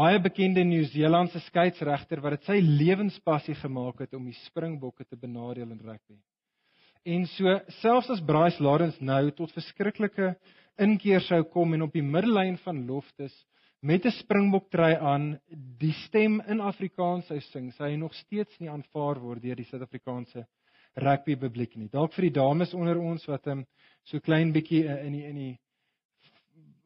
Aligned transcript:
baie 0.00 0.20
bekende 0.22 0.62
Nieu-Seelandse 0.64 1.42
skeieregter 1.44 2.22
wat 2.24 2.38
dit 2.38 2.46
sy 2.48 2.58
lewenspassie 2.64 3.56
gemaak 3.60 4.00
het 4.00 4.14
om 4.16 4.24
die 4.30 4.36
Springbokke 4.46 5.04
te 5.04 5.18
benadeel 5.20 5.68
in 5.68 5.80
rugby. 5.84 6.16
En 7.04 7.26
so 7.34 7.52
selfs 7.80 8.08
as 8.12 8.22
Bryce 8.24 8.62
Lawrence 8.64 9.00
nou 9.04 9.22
tot 9.36 9.52
verskriklike 9.56 10.34
inkeer 10.80 11.20
sou 11.26 11.42
kom 11.52 11.74
en 11.76 11.84
op 11.84 11.92
die 11.96 12.04
middellyn 12.04 12.56
van 12.64 12.80
loftes 12.88 13.34
met 13.82 14.06
'n 14.06 14.12
Springbok 14.12 14.70
trui 14.70 14.94
aan 14.94 15.38
die 15.80 15.92
stem 16.06 16.40
in 16.48 16.60
Afrikaans 16.60 17.26
sou 17.26 17.40
sing, 17.40 17.72
sou 17.72 17.88
hy 17.88 17.96
nog 17.96 18.14
steeds 18.14 18.60
nie 18.60 18.68
aanvaar 18.68 19.20
word 19.20 19.42
deur 19.42 19.56
die 19.56 19.64
Suid-Afrikaanse 19.64 20.46
rugby 20.96 21.36
publiek 21.36 21.76
nie. 21.76 21.88
Dalk 21.88 22.12
vir 22.12 22.22
die 22.22 22.36
dames 22.40 22.74
onder 22.74 22.98
ons 22.98 23.26
wat 23.26 23.44
hom 23.46 23.64
so 24.04 24.20
klein 24.20 24.52
bietjie 24.52 24.84
uh, 24.84 25.04
in 25.06 25.12
die 25.12 25.24
in 25.24 25.36
die 25.36 25.58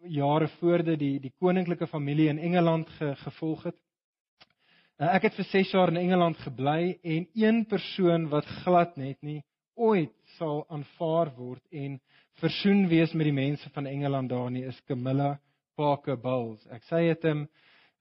jare 0.09 0.49
voor 0.59 0.85
dit 0.85 0.99
die 0.99 1.21
die 1.21 1.33
koninklike 1.39 1.87
familie 1.87 2.29
in 2.29 2.39
Engeland 2.39 2.89
ge, 2.99 3.15
gevolg 3.17 3.63
het. 3.71 3.77
Uh, 4.99 5.09
ek 5.15 5.29
het 5.29 5.35
vir 5.35 5.49
6 5.51 5.73
jaar 5.75 5.91
in 5.91 5.99
Engeland 6.05 6.39
gebly 6.39 6.99
en 7.03 7.27
een 7.35 7.65
persoon 7.67 8.29
wat 8.31 8.47
glad 8.63 8.97
net 8.97 9.19
nie 9.23 9.43
ooit 9.75 10.13
sal 10.39 10.65
aanvaar 10.71 11.33
word 11.37 11.63
en 11.73 11.99
versoen 12.39 12.87
wees 12.89 13.13
met 13.13 13.27
die 13.27 13.35
mense 13.35 13.71
van 13.75 13.87
Engeland 13.91 14.31
daar 14.31 14.51
nie 14.51 14.65
is 14.65 14.81
Camilla 14.87 15.39
Parker 15.75 16.17
Bowles. 16.17 16.63
Ek 16.71 16.83
sê 16.87 17.03
dit 17.09 17.27
hom 17.27 17.47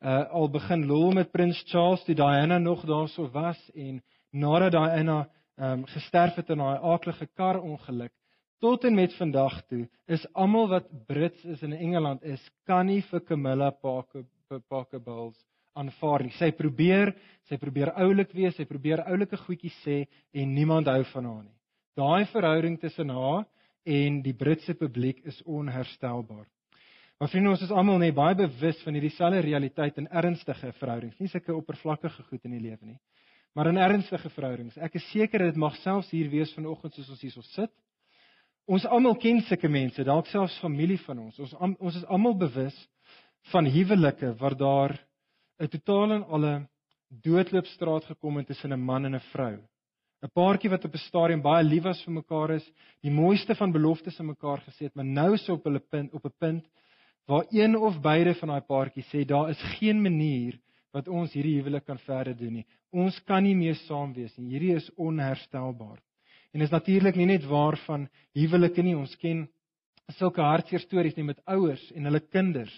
uh, 0.04 0.30
al 0.30 0.50
begin 0.54 0.86
lol 0.90 1.14
met 1.18 1.32
Prins 1.32 1.64
Charles 1.72 2.04
toe 2.06 2.16
Diana 2.16 2.60
nog 2.60 2.86
daarso 2.86 3.30
was 3.34 3.60
en 3.74 4.02
nadat 4.32 4.76
Diana 4.76 5.24
um, 5.58 5.86
gesterf 5.86 6.36
het 6.36 6.50
in 6.54 6.62
daai 6.62 6.78
aaklige 6.78 7.28
karongeluk 7.34 8.14
tot 8.64 8.86
en 8.88 8.96
met 8.96 9.12
vandag 9.20 9.58
toe 9.68 9.84
is 10.08 10.24
almal 10.40 10.70
wat 10.72 10.86
Brits 11.08 11.44
is 11.52 11.64
in 11.68 11.74
Engeland 11.76 12.24
is 12.24 12.44
kan 12.68 12.88
nie 12.88 13.02
vir 13.10 13.20
Camilla 13.28 13.72
Parker 13.76 14.24
Parker 14.70 15.02
Bowles 15.04 15.40
aanvaar 15.76 16.24
nie. 16.24 16.32
Sy 16.38 16.52
probeer, 16.56 17.12
sy 17.50 17.58
probeer 17.60 17.92
oulik 18.00 18.32
wees, 18.38 18.56
sy 18.56 18.68
probeer 18.70 19.02
oulike 19.10 19.40
goedjies 19.42 19.76
sê 19.84 20.04
en 20.32 20.56
niemand 20.56 20.88
hou 20.88 21.02
van 21.12 21.30
haar 21.32 21.44
nie. 21.44 21.56
Daai 21.98 22.26
verhouding 22.32 22.80
tussen 22.80 23.12
haar 23.12 23.44
en 23.84 24.22
die 24.24 24.36
Britse 24.38 24.78
publiek 24.80 25.20
is 25.28 25.42
onherstelbaar. 25.44 26.46
Maar 27.20 27.30
vriende, 27.30 27.52
ons 27.58 27.66
is 27.66 27.72
almal 27.72 28.00
net 28.00 28.16
baie 28.16 28.38
bewus 28.38 28.80
van 28.86 28.96
hierdie 28.96 29.14
selfe 29.18 29.44
realiteit 29.44 30.00
in 30.00 30.08
ernstige 30.08 30.72
verhoudings, 30.80 31.20
nie 31.20 31.32
sulke 31.32 31.56
oppervlakkige 31.56 32.30
goed 32.30 32.48
in 32.48 32.56
die 32.56 32.64
lewe 32.64 32.94
nie, 32.94 33.00
maar 33.56 33.70
in 33.70 33.82
ernstige 33.82 34.32
verhoudings. 34.34 34.80
Ek 34.80 34.96
is 35.00 35.12
seker 35.12 35.50
dit 35.50 35.60
mag 35.60 35.76
selfs 35.84 36.14
hier 36.16 36.32
wees 36.32 36.54
vanoggend 36.56 36.96
soos 36.96 37.12
ons 37.14 37.28
hier 37.28 37.36
so 37.36 37.44
sit. 37.54 37.74
Ons 38.66 38.86
almal 38.86 39.18
ken 39.20 39.42
sulke 39.44 39.68
mense, 39.68 40.04
dalk 40.08 40.30
selfs 40.32 40.56
familie 40.64 41.00
van 41.04 41.20
ons. 41.26 41.40
Ons 41.40 41.54
ons 41.60 41.96
is 41.96 42.06
almal 42.08 42.36
bewus 42.40 42.76
van 43.52 43.68
huwelike 43.68 44.36
waar 44.40 44.56
daar 44.56 44.94
'n 45.60 45.68
totaal 45.68 46.12
en 46.12 46.24
alle 46.24 46.54
doodloopstraat 47.10 48.06
gekom 48.06 48.38
het 48.38 48.48
tussen 48.48 48.74
'n 48.74 48.80
man 48.80 49.06
en 49.06 49.16
'n 49.16 49.28
vrou. 49.32 49.60
'n 50.24 50.32
paartjie 50.34 50.70
wat 50.70 50.86
op 50.86 50.94
'n 50.94 51.08
stadium 51.10 51.42
baie 51.42 51.64
lief 51.64 51.84
was 51.84 52.04
vir 52.04 52.14
mekaar 52.14 52.52
is, 52.52 52.72
die 53.02 53.12
mooiste 53.12 53.56
van 53.56 53.72
beloftes 53.72 54.20
aan 54.20 54.32
mekaar 54.32 54.62
gesê 54.64 54.88
het, 54.88 54.96
maar 54.96 55.06
nou 55.06 55.34
is 55.34 55.50
op 55.50 55.64
hulle 55.64 55.80
punt 55.80 56.14
op 56.14 56.26
'n 56.26 56.38
punt 56.40 56.66
waar 57.28 57.46
een 57.52 57.76
of 57.76 58.00
beide 58.02 58.34
van 58.36 58.50
daai 58.50 58.62
paartjies 58.62 59.10
sê 59.12 59.26
daar 59.26 59.50
is 59.50 59.62
geen 59.80 60.02
manier 60.02 60.60
wat 60.94 61.08
ons 61.08 61.34
hierdie 61.34 61.58
huwelik 61.58 61.86
kan 61.86 61.98
verder 61.98 62.38
doen 62.38 62.54
nie. 62.54 62.66
Ons 62.92 63.20
kan 63.24 63.44
nie 63.44 63.56
meer 63.56 63.76
saam 63.76 64.14
wees 64.14 64.38
nie. 64.38 64.50
Hierdie 64.50 64.76
is 64.76 64.92
onherstelbaar. 64.96 66.00
En 66.54 66.62
is 66.62 66.74
natuurlik 66.74 67.16
nie 67.18 67.26
net 67.26 67.46
waar 67.50 67.78
van 67.88 68.08
huwelike 68.38 68.84
nie. 68.86 68.96
Ons 68.98 69.16
ken 69.18 69.48
sulke 70.18 70.42
hartseer 70.42 70.84
stories 70.84 71.16
nie 71.18 71.26
met 71.26 71.42
ouers 71.50 71.84
en 71.96 72.06
hulle 72.10 72.22
kinders 72.34 72.74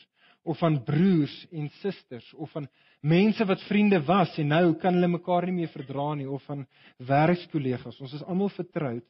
of 0.45 0.59
van 0.61 0.77
broers 0.85 1.33
en 1.51 1.69
susters 1.81 2.27
of 2.37 2.51
van 2.53 2.67
mense 3.01 3.45
wat 3.49 3.63
vriende 3.65 3.99
was 4.05 4.37
en 4.41 4.53
nou 4.53 4.75
kan 4.81 4.93
hulle 4.93 5.09
mekaar 5.09 5.47
nie 5.49 5.57
meer 5.61 5.71
verdra 5.73 6.13
nie 6.15 6.27
of 6.29 6.43
van 6.45 6.65
werkskollegas. 7.01 7.97
Ons 8.01 8.13
is 8.19 8.25
almal 8.29 8.53
vertroud 8.53 9.05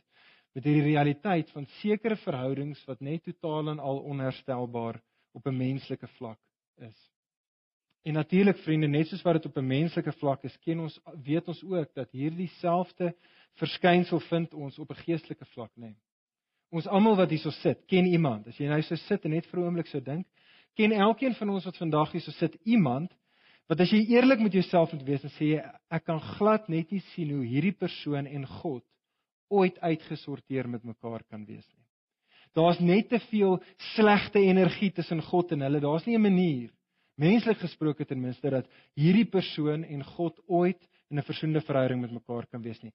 met 0.56 0.64
hierdie 0.64 0.94
realiteit 0.94 1.52
van 1.52 1.68
sekere 1.82 2.16
verhoudings 2.24 2.82
wat 2.88 3.04
net 3.04 3.26
totaal 3.28 3.74
en 3.76 3.84
al 3.84 4.00
onherstelbaar 4.14 5.02
op 5.36 5.48
'n 5.48 5.58
menslike 5.58 6.08
vlak 6.18 6.40
is. 6.80 7.15
En 8.06 8.14
natuurlik 8.14 8.58
vriende, 8.62 8.88
net 8.88 9.08
soos 9.10 9.24
wat 9.26 9.40
dit 9.40 9.46
op 9.46 9.56
'n 9.58 9.66
menslike 9.66 10.12
vlak 10.22 10.44
is, 10.44 10.58
ken 10.62 10.80
ons 10.80 11.00
weet 11.24 11.48
ons 11.48 11.64
ook 11.64 11.94
dat 11.94 12.12
hierdie 12.12 12.52
selfde 12.62 13.16
verskynsel 13.58 14.20
vind 14.20 14.54
ons 14.54 14.80
op 14.80 14.92
'n 14.92 15.02
geestelike 15.06 15.46
vlak, 15.46 15.72
nê. 15.76 15.82
Nee. 15.82 15.96
Ons 16.70 16.88
almal 16.88 17.16
wat 17.16 17.30
hierso 17.30 17.50
sit, 17.50 17.86
ken 17.88 18.06
iemand. 18.06 18.48
As 18.48 18.58
jy 18.58 18.68
nou 18.68 18.82
so 18.82 18.96
sit 18.96 19.26
en 19.26 19.32
net 19.32 19.46
vir 19.46 19.60
'n 19.60 19.64
oomblik 19.64 19.88
so 19.88 20.00
dink, 20.00 20.28
ken 20.76 20.92
elkeen 20.92 21.34
van 21.34 21.50
ons 21.50 21.66
wat 21.66 21.78
vandag 21.78 22.12
hierso 22.12 22.32
sit 22.32 22.58
iemand 22.64 23.12
wat 23.68 23.80
as 23.80 23.90
jy 23.90 24.06
eerlik 24.14 24.40
met 24.40 24.54
jouself 24.54 24.94
moet 24.94 25.04
wees 25.04 25.24
en 25.24 25.30
sê 25.30 25.46
jy 25.56 25.64
ek 25.90 26.06
kan 26.06 26.20
glad 26.20 26.70
net 26.70 26.92
nie 26.92 27.02
sien 27.16 27.30
hoe 27.30 27.46
hierdie 27.46 27.78
persoon 27.78 28.28
en 28.28 28.46
God 28.46 28.84
ooit 29.50 29.80
uitgesorteer 29.80 30.70
met 30.70 30.84
mekaar 30.84 31.24
kan 31.24 31.46
wees 31.46 31.66
nie. 31.74 31.86
Daar's 32.54 32.80
net 32.80 33.10
te 33.10 33.20
veel 33.20 33.64
slegte 33.96 34.40
energie 34.40 34.92
tussen 34.92 35.22
God 35.22 35.52
en 35.52 35.62
hulle. 35.62 35.80
Daar's 35.80 36.06
nie 36.06 36.16
'n 36.18 36.22
manier 36.22 36.70
menslik 37.16 37.58
gesproke 37.58 38.06
ten 38.06 38.22
minste 38.22 38.50
dat 38.50 38.68
hierdie 38.96 39.28
persoon 39.30 39.84
en 39.84 40.04
God 40.16 40.40
ooit 40.48 40.82
in 41.10 41.20
'n 41.20 41.24
versoende 41.24 41.62
verhouding 41.62 42.02
met 42.02 42.12
mekaar 42.12 42.46
kan 42.48 42.62
wees 42.62 42.82
nie. 42.82 42.94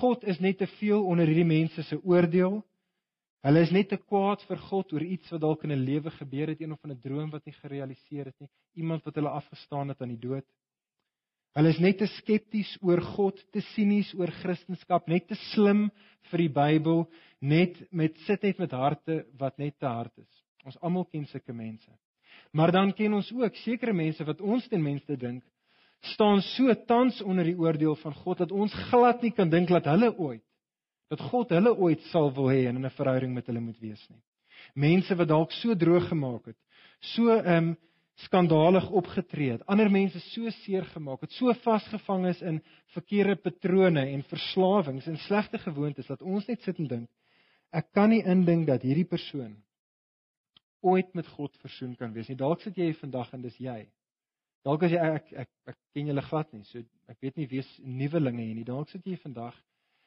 God 0.00 0.24
is 0.24 0.38
net 0.40 0.58
te 0.58 0.66
veel 0.66 1.04
onder 1.04 1.26
hierdie 1.26 1.44
mense 1.44 1.82
se 1.82 1.98
oordeel. 2.04 2.62
Hulle 3.42 3.60
is 3.60 3.70
net 3.70 3.88
te 3.88 3.96
kwaad 3.96 4.42
vir 4.48 4.56
God 4.56 4.92
oor 4.92 5.02
iets 5.02 5.30
wat 5.30 5.40
dalk 5.40 5.64
in 5.64 5.72
'n 5.72 5.84
lewe 5.84 6.10
gebeur 6.10 6.48
het, 6.48 6.60
een 6.60 6.72
of 6.72 6.84
'n 6.84 7.00
droom 7.00 7.30
wat 7.30 7.44
nie 7.46 7.54
gerealiseer 7.54 8.24
het 8.24 8.40
nie, 8.40 8.48
iemand 8.74 9.04
wat 9.04 9.14
hulle 9.14 9.28
afgestaan 9.28 9.88
het 9.88 10.02
aan 10.02 10.14
die 10.14 10.28
dood. 10.28 10.44
Hulle 11.56 11.68
is 11.68 11.78
net 11.78 11.98
te 11.98 12.06
skepties 12.06 12.76
oor 12.82 13.00
God, 13.00 13.38
te 13.52 13.60
sinies 13.60 14.14
oor 14.14 14.28
Christendom, 14.42 15.00
net 15.06 15.28
te 15.28 15.34
slim 15.54 15.90
vir 16.30 16.38
die 16.38 16.52
Bybel, 16.52 17.06
net 17.40 17.78
met 17.90 18.18
sit 18.26 18.42
net 18.42 18.58
met 18.58 18.70
harte 18.70 19.24
wat 19.38 19.58
net 19.58 19.78
te 19.78 19.86
hard 19.86 20.12
is. 20.18 20.42
Ons 20.64 20.76
almal 20.82 21.04
ken 21.04 21.24
sulke 21.26 21.52
mense. 21.52 21.90
Maar 22.52 22.72
dan 22.72 22.92
ken 22.92 23.14
ons 23.14 23.32
ook 23.32 23.54
sekere 23.64 23.92
mense 23.92 24.24
wat 24.24 24.40
ons 24.40 24.68
ten 24.68 24.82
minste 24.82 25.16
dink 25.16 25.44
staan 26.00 26.42
so 26.42 26.74
tans 26.86 27.22
onder 27.22 27.44
die 27.44 27.58
oordeel 27.58 27.96
van 27.96 28.14
God 28.14 28.38
dat 28.38 28.52
ons 28.52 28.74
glad 28.90 29.22
nie 29.22 29.32
kan 29.34 29.50
dink 29.50 29.68
dat 29.68 29.88
hulle 29.90 30.12
ooit 30.18 30.44
dat 31.10 31.22
God 31.30 31.52
hulle 31.54 31.72
ooit 31.78 32.02
sal 32.10 32.32
wil 32.34 32.50
hê 32.50 32.66
en 32.66 32.76
in 32.80 32.86
'n 32.86 32.98
verhouding 32.98 33.34
met 33.34 33.46
hulle 33.46 33.60
moet 33.60 33.78
wees 33.80 34.02
nie. 34.10 34.22
Mense 34.74 35.14
wat 35.14 35.28
dalk 35.28 35.52
so 35.52 35.74
droog 35.74 36.08
gemaak 36.08 36.46
het, 36.46 36.58
so 37.14 37.30
ehm 37.30 37.56
um, 37.56 37.76
skandalig 38.16 38.90
opgetree 38.90 39.50
het, 39.52 39.66
ander 39.66 39.90
mense 39.90 40.18
so 40.32 40.50
seer 40.64 40.84
gemaak 40.84 41.20
het, 41.20 41.32
so 41.32 41.52
vasgevang 41.52 42.26
is 42.26 42.40
in 42.42 42.62
verkeerde 42.94 43.36
patrone 43.36 44.00
en 44.00 44.22
verslawings 44.22 45.06
en 45.06 45.16
slegte 45.16 45.58
gewoontes 45.58 46.06
dat 46.06 46.22
ons 46.22 46.46
net 46.46 46.62
sit 46.62 46.78
en 46.78 46.88
dink, 46.88 47.10
ek 47.72 47.92
kan 47.92 48.08
nie 48.08 48.22
indink 48.24 48.66
dat 48.66 48.82
hierdie 48.82 49.04
persoon 49.04 49.62
ooit 50.80 51.14
met 51.14 51.26
God 51.26 51.56
versoen 51.56 51.94
kan 51.96 52.12
wees 52.12 52.28
nie. 52.28 52.36
Dalk 52.36 52.60
sit 52.60 52.76
jy 52.76 52.92
vandag 52.94 53.32
en 53.32 53.42
dis 53.42 53.58
jy. 53.58 53.86
Dalk 54.64 54.82
as 54.82 54.90
jy 54.90 54.98
ek 54.98 55.14
ek, 55.14 55.32
ek, 55.32 55.50
ek 55.66 55.76
ken 55.94 56.06
julle 56.06 56.22
glad 56.22 56.52
nie, 56.52 56.64
so 56.64 56.78
ek 57.08 57.20
weet 57.20 57.36
nie 57.36 57.46
wie's 57.46 57.78
nuwelinge 57.78 58.42
hier 58.42 58.54
nie. 58.54 58.64
Dalk 58.64 58.88
sit 58.90 59.06
jy 59.06 59.16
vandag 59.16 59.54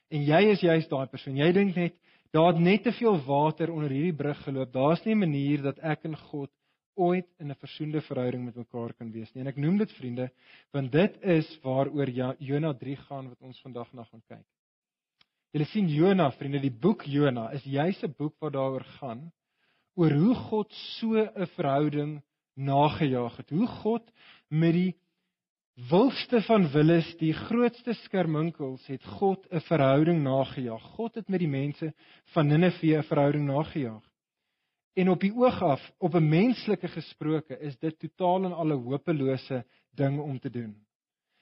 En 0.10 0.24
jy 0.26 0.40
is 0.50 0.64
juist 0.66 0.90
daai 0.90 1.10
persoon. 1.10 1.38
Jy 1.38 1.50
dink 1.54 1.76
net 1.78 1.98
daar 2.34 2.52
het 2.52 2.62
net 2.62 2.84
te 2.86 2.94
veel 2.94 3.18
water 3.26 3.72
onder 3.74 3.94
hierdie 3.94 4.16
brug 4.16 4.40
geloop. 4.46 4.72
Daar's 4.74 5.04
nie 5.06 5.16
'n 5.16 5.20
manier 5.26 5.62
dat 5.62 5.80
ek 5.80 6.06
en 6.06 6.16
God 6.18 6.50
ooit 6.96 7.28
in 7.40 7.52
'n 7.52 7.56
versoende 7.56 8.02
verhouding 8.02 8.46
met 8.46 8.56
mekaar 8.56 8.94
kan 8.94 9.12
wees 9.12 9.34
nie. 9.34 9.42
En 9.42 9.48
ek 9.48 9.58
noem 9.58 9.78
dit 9.78 9.92
vriende, 9.92 10.32
want 10.72 10.92
dit 10.92 11.22
is 11.22 11.60
waaroor 11.64 12.10
Jona 12.40 12.74
3 12.74 12.96
gaan 12.96 13.30
wat 13.30 13.42
ons 13.42 13.62
vandag 13.62 13.94
na 13.94 14.04
gaan 14.04 14.22
kyk. 14.28 14.46
Julle 15.52 15.66
sien 15.66 15.88
Jona, 15.88 16.32
vriende, 16.32 16.60
die 16.60 16.80
boek 16.80 17.04
Jona 17.04 17.52
is 17.52 17.64
juis 17.64 18.04
'n 18.04 18.14
boek 18.18 18.36
wat 18.40 18.54
daaroor 18.54 18.84
gaan 18.84 19.32
oor 20.00 20.16
hoe 20.16 20.36
God 20.48 20.74
so 20.98 21.16
'n 21.20 21.48
verhouding 21.56 22.22
nagejaag 22.56 23.38
het. 23.38 23.50
Hoe 23.50 23.68
God 23.68 24.12
met 24.48 24.74
die 24.74 24.96
wildste 25.90 26.42
van 26.42 26.72
willes, 26.72 27.08
die 27.20 27.34
grootste 27.34 27.94
skerminkels, 27.94 28.88
het 28.88 29.04
God 29.20 29.48
'n 29.52 29.60
verhouding 29.60 30.24
nagejaag. 30.24 30.84
God 30.96 31.16
het 31.16 31.28
met 31.28 31.40
die 31.40 31.48
mense 31.48 31.94
van 32.34 32.48
Ninive 32.48 32.98
'n 32.98 33.04
verhouding 33.04 33.46
nagejaag. 33.46 34.04
En 34.94 35.10
op 35.10 35.20
die 35.20 35.34
oog 35.34 35.62
af, 35.62 35.92
op 35.98 36.14
'n 36.14 36.30
menslike 36.30 36.88
gesproke, 36.88 37.60
is 37.60 37.78
dit 37.78 38.00
totaal 38.00 38.46
en 38.46 38.54
al 38.54 38.68
'n 38.68 38.84
hopelose 38.84 39.66
ding 39.96 40.20
om 40.20 40.40
te 40.40 40.50
doen. 40.50 40.76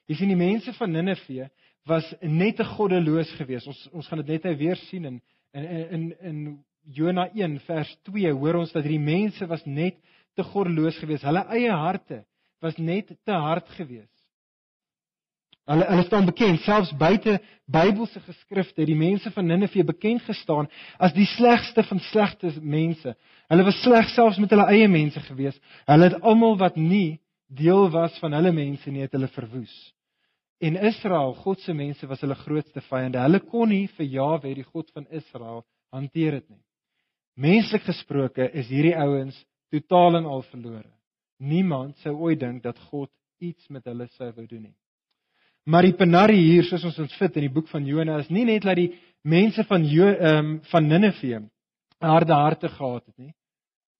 Jy 0.06 0.15
sien 0.15 0.27
die 0.27 0.36
mense 0.36 0.74
van 0.74 0.92
Ninive 0.92 1.50
was 1.86 2.15
net 2.21 2.60
'n 2.60 2.65
goddeloos 2.65 3.31
geweest. 3.31 3.68
Ons 3.68 3.89
ons 3.92 4.07
gaan 4.07 4.18
dit 4.18 4.27
net 4.27 4.44
nou 4.44 4.57
weer 4.57 4.75
sien 4.75 5.06
in 5.06 5.21
in 5.51 5.89
in 5.89 6.19
in 6.19 6.65
Jona 6.94 7.28
1 7.36 7.60
vers 7.68 7.89
2 8.07 8.31
hoor 8.31 8.62
ons 8.62 8.72
dat 8.72 8.86
hierdie 8.86 9.04
mense 9.04 9.48
was 9.50 9.63
net 9.66 9.98
te 10.38 10.44
goddeloos 10.45 10.98
geweest. 11.01 11.25
Hulle 11.28 11.44
eie 11.56 11.74
harte 11.74 12.22
was 12.63 12.78
net 12.78 13.12
te 13.25 13.34
hard 13.34 13.68
geweest. 13.75 14.13
Hulle 15.68 15.84
hulle 15.89 16.04
staan 16.07 16.28
bekend 16.30 16.62
selfs 16.63 16.94
buite 16.95 17.42
Bybelse 17.68 18.22
geskrifte, 18.24 18.86
die 18.88 18.95
mense 18.95 19.31
van 19.36 19.50
Ninive 19.50 19.84
bekend 19.84 20.24
gestaan 20.24 20.69
as 20.95 21.12
die 21.16 21.28
slegste 21.36 21.84
van 21.89 22.00
slegte 22.07 22.54
mense. 22.62 23.18
Hulle 23.51 23.66
was 23.68 23.81
sleg 23.84 24.07
selfs 24.13 24.39
met 24.39 24.56
hulle 24.56 24.69
eie 24.72 24.88
mense 24.88 25.19
gewees. 25.28 25.57
Hulle 25.89 26.07
het 26.07 26.22
almal 26.24 26.56
wat 26.62 26.80
nie 26.80 27.19
deel 27.48 27.89
was 27.92 28.16
van 28.24 28.36
hulle 28.36 28.54
mense 28.56 28.92
nie, 28.92 29.04
het 29.04 29.16
hulle 29.16 29.28
verwoes. 29.36 29.75
En 30.63 30.80
Israel, 30.88 31.36
God 31.44 31.60
se 31.62 31.75
mense 31.75 32.07
was 32.07 32.24
hulle 32.24 32.36
grootste 32.36 32.81
vyande. 32.88 33.19
Hulle 33.22 33.44
kon 33.44 33.69
nie 33.69 33.86
vir 34.00 34.07
Jahwe, 34.07 34.56
die 34.56 34.66
God 34.66 34.88
van 34.95 35.06
Israel, 35.12 35.66
hanteer 35.92 36.39
dit 36.39 36.48
nie. 36.50 36.63
Menslik 37.38 37.86
gesproke 37.86 38.50
is 38.57 38.69
hierdie 38.72 38.95
ouens 38.98 39.38
totaal 39.69 40.18
en 40.18 40.25
al 40.25 40.42
verlore. 40.50 40.89
Niemand 41.38 41.98
sou 42.01 42.16
ooit 42.25 42.39
dink 42.42 42.63
dat 42.63 42.80
God 42.89 43.12
iets 43.38 43.68
met 43.69 43.86
hulle 43.86 44.07
sou 44.16 44.31
wou 44.31 44.48
doen 44.48 44.63
nie. 44.69 44.75
Maar 45.68 45.86
die 45.86 45.98
penarie 46.00 46.39
hier, 46.39 46.63
soos 46.66 46.86
ons 46.88 46.98
ons 47.04 47.18
vind 47.19 47.38
in 47.38 47.45
die 47.45 47.54
boek 47.54 47.68
van 47.69 47.86
Jona, 47.86 48.18
is 48.24 48.31
nie 48.34 48.45
net 48.48 48.63
dat 48.66 48.80
die 48.80 48.94
mense 49.28 49.63
van 49.68 49.84
ehm 49.84 50.38
um, 50.39 50.51
van 50.72 50.88
Ninive 50.88 51.44
harde 52.00 52.34
harte 52.34 52.69
gehad 52.69 53.06
het 53.06 53.18
nie, 53.18 53.34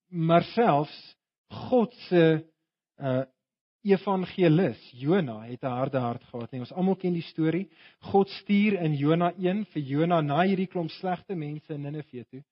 maar 0.08 0.42
selfs 0.54 1.16
God 1.50 1.94
se 2.08 2.44
uh 2.98 3.24
evangelis 3.88 4.80
Jona 4.92 5.46
het 5.46 5.62
'n 5.62 5.66
harde 5.66 5.98
hart 5.98 6.24
gehad. 6.24 6.50
Nee, 6.52 6.60
ons 6.60 6.72
almal 6.72 6.96
ken 6.96 7.12
die 7.12 7.22
storie. 7.22 7.70
God 8.00 8.28
stuur 8.28 8.82
in 8.82 8.94
Jona 8.94 9.32
1 9.38 9.64
vir 9.64 9.82
Jona 9.82 10.20
na 10.20 10.42
hierdie 10.42 10.66
klomp 10.66 10.90
slegte 10.90 11.34
mense 11.34 11.72
in 11.74 11.82
Ninive 11.82 12.24
toe. 12.24 12.42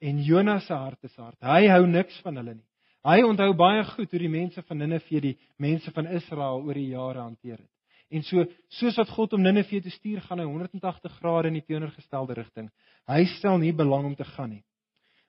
En 0.00 0.22
Jona 0.24 0.58
se 0.64 0.72
hart 0.72 1.04
is 1.04 1.16
hard. 1.16 1.36
Hy 1.44 1.68
hou 1.68 1.84
niks 1.86 2.16
van 2.24 2.40
hulle 2.40 2.54
nie. 2.54 2.66
Hy 3.04 3.22
onthou 3.24 3.52
baie 3.56 3.84
goed 3.94 4.10
hoe 4.12 4.20
die 4.20 4.32
mense 4.32 4.62
van 4.68 4.80
Ninive 4.80 5.20
die 5.24 5.36
mense 5.60 5.92
van 5.96 6.08
Israel 6.12 6.60
oor 6.66 6.76
die 6.76 6.90
jare 6.92 7.22
hanteer 7.24 7.58
het. 7.58 7.70
En 8.10 8.24
so 8.26 8.44
soos 8.80 8.96
wat 8.98 9.12
God 9.14 9.36
om 9.36 9.44
Ninive 9.44 9.80
te 9.80 9.92
stuur, 9.92 10.20
gaan 10.26 10.42
hy 10.42 10.46
180 10.48 11.14
grade 11.20 11.48
in 11.48 11.56
die 11.60 11.64
teenoorgestelde 11.64 12.36
rigting. 12.36 12.68
Hy 13.08 13.22
stel 13.38 13.60
nie 13.62 13.72
belang 13.76 14.10
om 14.10 14.16
te 14.18 14.26
gaan 14.34 14.56
nie. 14.56 14.64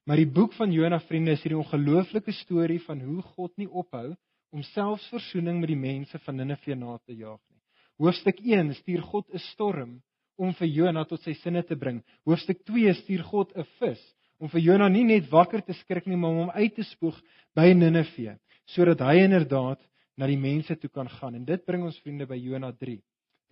Maar 0.07 0.17
die 0.17 0.31
boek 0.33 0.55
van 0.57 0.71
Jona 0.73 0.99
vriende 1.05 1.35
is 1.35 1.43
hierdie 1.45 1.59
ongelooflike 1.61 2.33
storie 2.41 2.79
van 2.87 3.03
hoe 3.05 3.21
God 3.35 3.53
nie 3.61 3.69
ophou 3.69 4.09
om 4.51 4.63
selfs 4.73 5.05
versoening 5.13 5.61
met 5.61 5.71
die 5.71 5.79
mense 5.79 6.19
van 6.25 6.41
Ninive 6.41 6.75
na 6.75 6.97
te 7.05 7.15
jaag 7.15 7.39
nie. 7.51 7.61
Hoofstuk 8.01 8.41
1 8.41 8.73
stuur 8.81 9.03
God 9.11 9.29
'n 9.29 9.43
storm 9.51 10.01
om 10.35 10.53
vir 10.57 10.67
Jona 10.67 11.05
tot 11.05 11.21
sy 11.21 11.33
sinne 11.33 11.63
te 11.63 11.75
bring. 11.75 12.01
Hoofstuk 12.25 12.65
2 12.65 12.93
stuur 13.03 13.23
God 13.23 13.55
'n 13.55 13.67
vis 13.79 14.01
om 14.41 14.49
vir 14.49 14.63
Jona 14.65 14.89
nie 14.89 15.05
net 15.05 15.29
wakker 15.29 15.61
te 15.61 15.75
skrik 15.77 16.07
nie, 16.09 16.17
maar 16.17 16.33
om 16.33 16.43
hom 16.45 16.53
uit 16.57 16.73
te 16.75 16.85
spoeg 16.87 17.17
by 17.57 17.71
Ninive 17.77 18.37
sodat 18.71 19.01
hy 19.03 19.25
inderdaad 19.25 19.81
na 20.17 20.27
die 20.29 20.39
mense 20.39 20.75
toe 20.79 20.89
kan 20.89 21.09
gaan. 21.09 21.35
En 21.35 21.45
dit 21.45 21.63
bring 21.65 21.83
ons 21.83 21.97
vriende 22.05 22.27
by 22.29 22.37
Jona 22.39 22.71
3, 22.71 22.95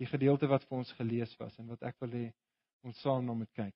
die 0.00 0.08
gedeelte 0.08 0.48
wat 0.48 0.64
vir 0.64 0.78
ons 0.78 0.92
gelees 0.96 1.32
was 1.38 1.52
en 1.60 1.68
wat 1.68 1.82
ek 1.84 1.98
wil 2.00 2.14
hê 2.14 2.26
ons 2.86 2.96
saam 3.04 3.26
na 3.26 3.36
moet 3.36 3.50
kyk. 3.58 3.74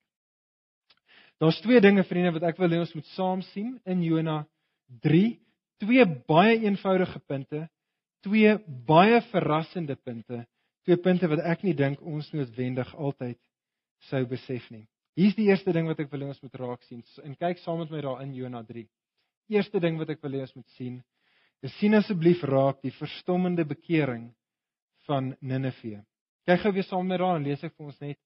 Daar's 1.39 1.59
twee 1.61 1.81
dinge 1.83 2.05
vriende 2.07 2.33
wat 2.37 2.47
ek 2.49 2.59
wil 2.63 2.71
hê 2.71 2.79
ons 2.81 2.95
moet 2.95 3.07
saam 3.13 3.43
sien 3.51 3.75
in 3.85 4.01
Jona 4.03 4.41
twee 5.03 6.05
baie 6.27 6.57
eenvoudige 6.63 7.19
punte, 7.27 7.65
twee 8.25 8.55
baie 8.87 9.21
verrassende 9.29 9.95
punte, 9.95 10.45
twee 10.87 10.97
punte 10.97 11.29
wat 11.29 11.43
ek 11.45 11.63
nie 11.67 11.75
dink 11.77 12.01
ons 12.01 12.31
noodwendig 12.33 12.91
altyd 12.95 13.39
sou 14.09 14.23
besef 14.29 14.65
nie. 14.71 14.85
Hier's 15.15 15.35
die 15.37 15.47
eerste 15.47 15.71
ding 15.71 15.87
wat 15.87 15.99
ek 16.03 16.11
wil 16.11 16.25
hê 16.25 16.31
ons 16.33 16.41
moet 16.43 16.57
raak 16.59 16.81
sien. 16.89 17.03
En 17.23 17.35
kyk 17.39 17.61
saam 17.63 17.79
met 17.79 17.91
my 17.93 18.01
daar 18.03 18.23
in 18.25 18.33
Jona 18.35 18.63
3. 18.67 18.83
Eerste 19.55 19.79
ding 19.79 19.99
wat 20.01 20.11
ek 20.11 20.23
wil 20.25 20.35
hê 20.35 20.41
ons 20.43 20.55
moet 20.57 20.75
sien, 20.75 20.97
is 21.63 21.73
sien 21.79 21.95
asseblief 21.95 22.43
raak 22.43 22.81
die 22.83 22.93
verstommende 22.97 23.63
bekering 23.65 24.27
van 25.07 25.31
Ninive. 25.39 26.01
Kyk 26.45 26.61
gou 26.61 26.73
weer 26.75 26.85
saam 26.85 27.07
met 27.07 27.15
my 27.15 27.21
daar 27.23 27.39
en 27.39 27.47
lees 27.47 27.63
ek 27.63 27.73
vir 27.77 27.87
ons 27.87 28.01
net 28.03 28.19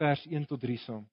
vers 0.00 0.22
1 0.30 0.46
tot 0.48 0.62
3 0.62 0.78
saam. 0.84 1.04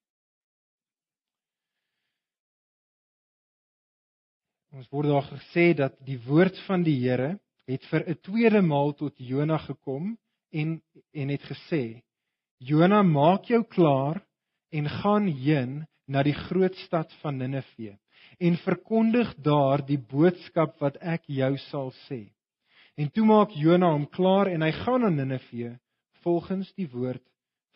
Ons 4.73 4.89
word 4.93 5.09
daar 5.11 5.27
gesê 5.29 5.65
dat 5.77 5.97
die 6.05 6.17
woord 6.27 6.57
van 6.67 6.85
die 6.85 6.95
Here 7.01 7.35
het 7.69 7.83
vir 7.89 8.05
'n 8.09 8.21
tweede 8.21 8.61
maal 8.61 8.93
tot 8.93 9.13
Jona 9.17 9.57
gekom 9.57 10.17
en 10.51 10.81
en 11.13 11.29
het 11.29 11.41
gesê: 11.41 12.03
Jona, 12.59 13.03
maak 13.03 13.45
jou 13.49 13.63
klaar 13.63 14.21
en 14.73 14.89
gaan 14.89 15.27
heen 15.27 15.83
na 16.09 16.23
die 16.25 16.35
groot 16.35 16.75
stad 16.83 17.11
van 17.21 17.37
Ninive 17.37 17.95
en 18.41 18.57
verkondig 18.63 19.29
daar 19.45 19.83
die 19.85 19.99
boodskap 19.99 20.79
wat 20.81 20.97
ek 20.99 21.27
jou 21.29 21.51
sal 21.69 21.91
sê. 22.07 22.25
En 22.97 23.09
toe 23.13 23.25
maak 23.25 23.53
Jona 23.57 23.91
hom 23.93 24.07
klaar 24.09 24.49
en 24.49 24.65
hy 24.65 24.71
gaan 24.83 25.05
na 25.05 25.11
Ninive 25.13 25.75
volgens 26.23 26.71
die 26.77 26.87
woord 26.89 27.23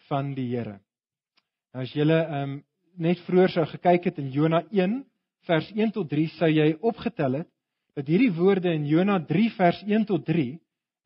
van 0.08 0.34
die 0.38 0.50
Here. 0.56 0.80
Nou 1.74 1.84
as 1.84 1.94
jy 1.94 2.08
um, 2.08 2.60
net 2.98 3.22
vroeër 3.28 3.54
sou 3.54 3.66
gekyk 3.70 4.10
het 4.10 4.22
in 4.22 4.32
Jona 4.34 4.64
vers 5.48 5.68
1 5.76 5.94
tot 5.96 6.10
3 6.10 6.28
sou 6.38 6.50
jy 6.50 6.72
opgetel 6.82 7.42
het 7.42 7.50
dat 7.98 8.10
hierdie 8.10 8.34
woorde 8.34 8.74
in 8.74 8.86
Jona 8.86 9.20
3 9.26 9.52
vers 9.58 9.84
1 9.86 10.06
tot 10.10 10.26
3 10.26 10.58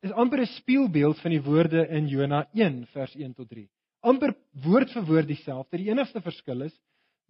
is 0.02 0.12
amper 0.12 0.40
'n 0.40 0.50
spieelbeeld 0.58 1.20
van 1.20 1.30
die 1.30 1.42
woorde 1.42 1.86
in 1.88 2.08
Jona 2.08 2.46
1 2.52 2.86
vers 2.92 3.14
1 3.14 3.34
tot 3.34 3.48
3. 3.48 3.68
Amper 4.02 4.34
woord 4.64 4.92
vir 4.94 5.06
woord 5.08 5.30
dieselfde. 5.30 5.78
Die 5.78 5.90
enigste 5.90 6.22
verskil 6.22 6.66
is 6.68 6.74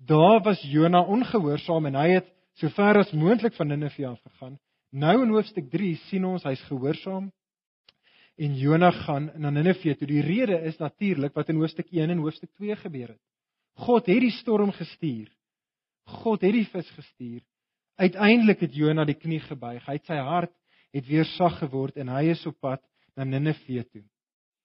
daar 0.02 0.40
was 0.42 0.62
Jona 0.66 1.04
ongehoorsaam 1.06 1.86
en 1.92 1.98
hy 2.00 2.08
het 2.16 2.32
so 2.58 2.69
ver 2.74 2.98
as 3.00 3.12
moontlik 3.14 3.54
van 3.54 3.70
Ninive 3.70 4.06
af 4.08 4.20
gegaan. 4.20 4.58
Nou 4.92 5.22
in 5.22 5.30
hoofstuk 5.32 5.70
3 5.70 5.94
sien 6.08 6.24
ons 6.26 6.42
hy's 6.44 6.62
gehoorsaam 6.69 7.30
en 8.36 8.56
Jona 8.58 8.90
gaan 9.04 9.30
na 9.38 9.50
Ninive 9.50 9.94
toe. 9.96 10.08
Die 10.08 10.24
rede 10.24 10.58
is 10.66 10.80
natuurlik 10.80 11.36
wat 11.38 11.52
in 11.52 11.60
hoofstuk 11.60 11.92
1 11.92 12.10
en 12.10 12.24
hoofstuk 12.24 12.50
2 12.58 12.76
gebeur 12.82 13.14
het. 13.14 13.22
God 13.86 14.10
het 14.10 14.20
die 14.20 14.34
storm 14.40 14.72
gestuur 14.74 15.30
God 16.08 16.42
het 16.42 16.54
die 16.54 16.66
vis 16.66 16.88
gestuur. 16.96 17.42
Uiteindelik 18.00 18.62
het 18.64 18.74
Jona 18.74 19.04
die 19.06 19.19
knie 19.19 19.40
gebuig. 19.44 19.84
Hy 19.86 19.98
het 19.98 20.08
sy 20.08 20.19
hart 20.19 20.52
het 20.92 21.06
weer 21.08 21.24
sag 21.36 21.58
geword 21.62 21.96
en 21.96 22.10
hy 22.12 22.26
is 22.34 22.42
op 22.48 22.58
pad 22.60 22.82
na 23.16 23.24
Ninive 23.24 23.84
toe. 23.88 24.04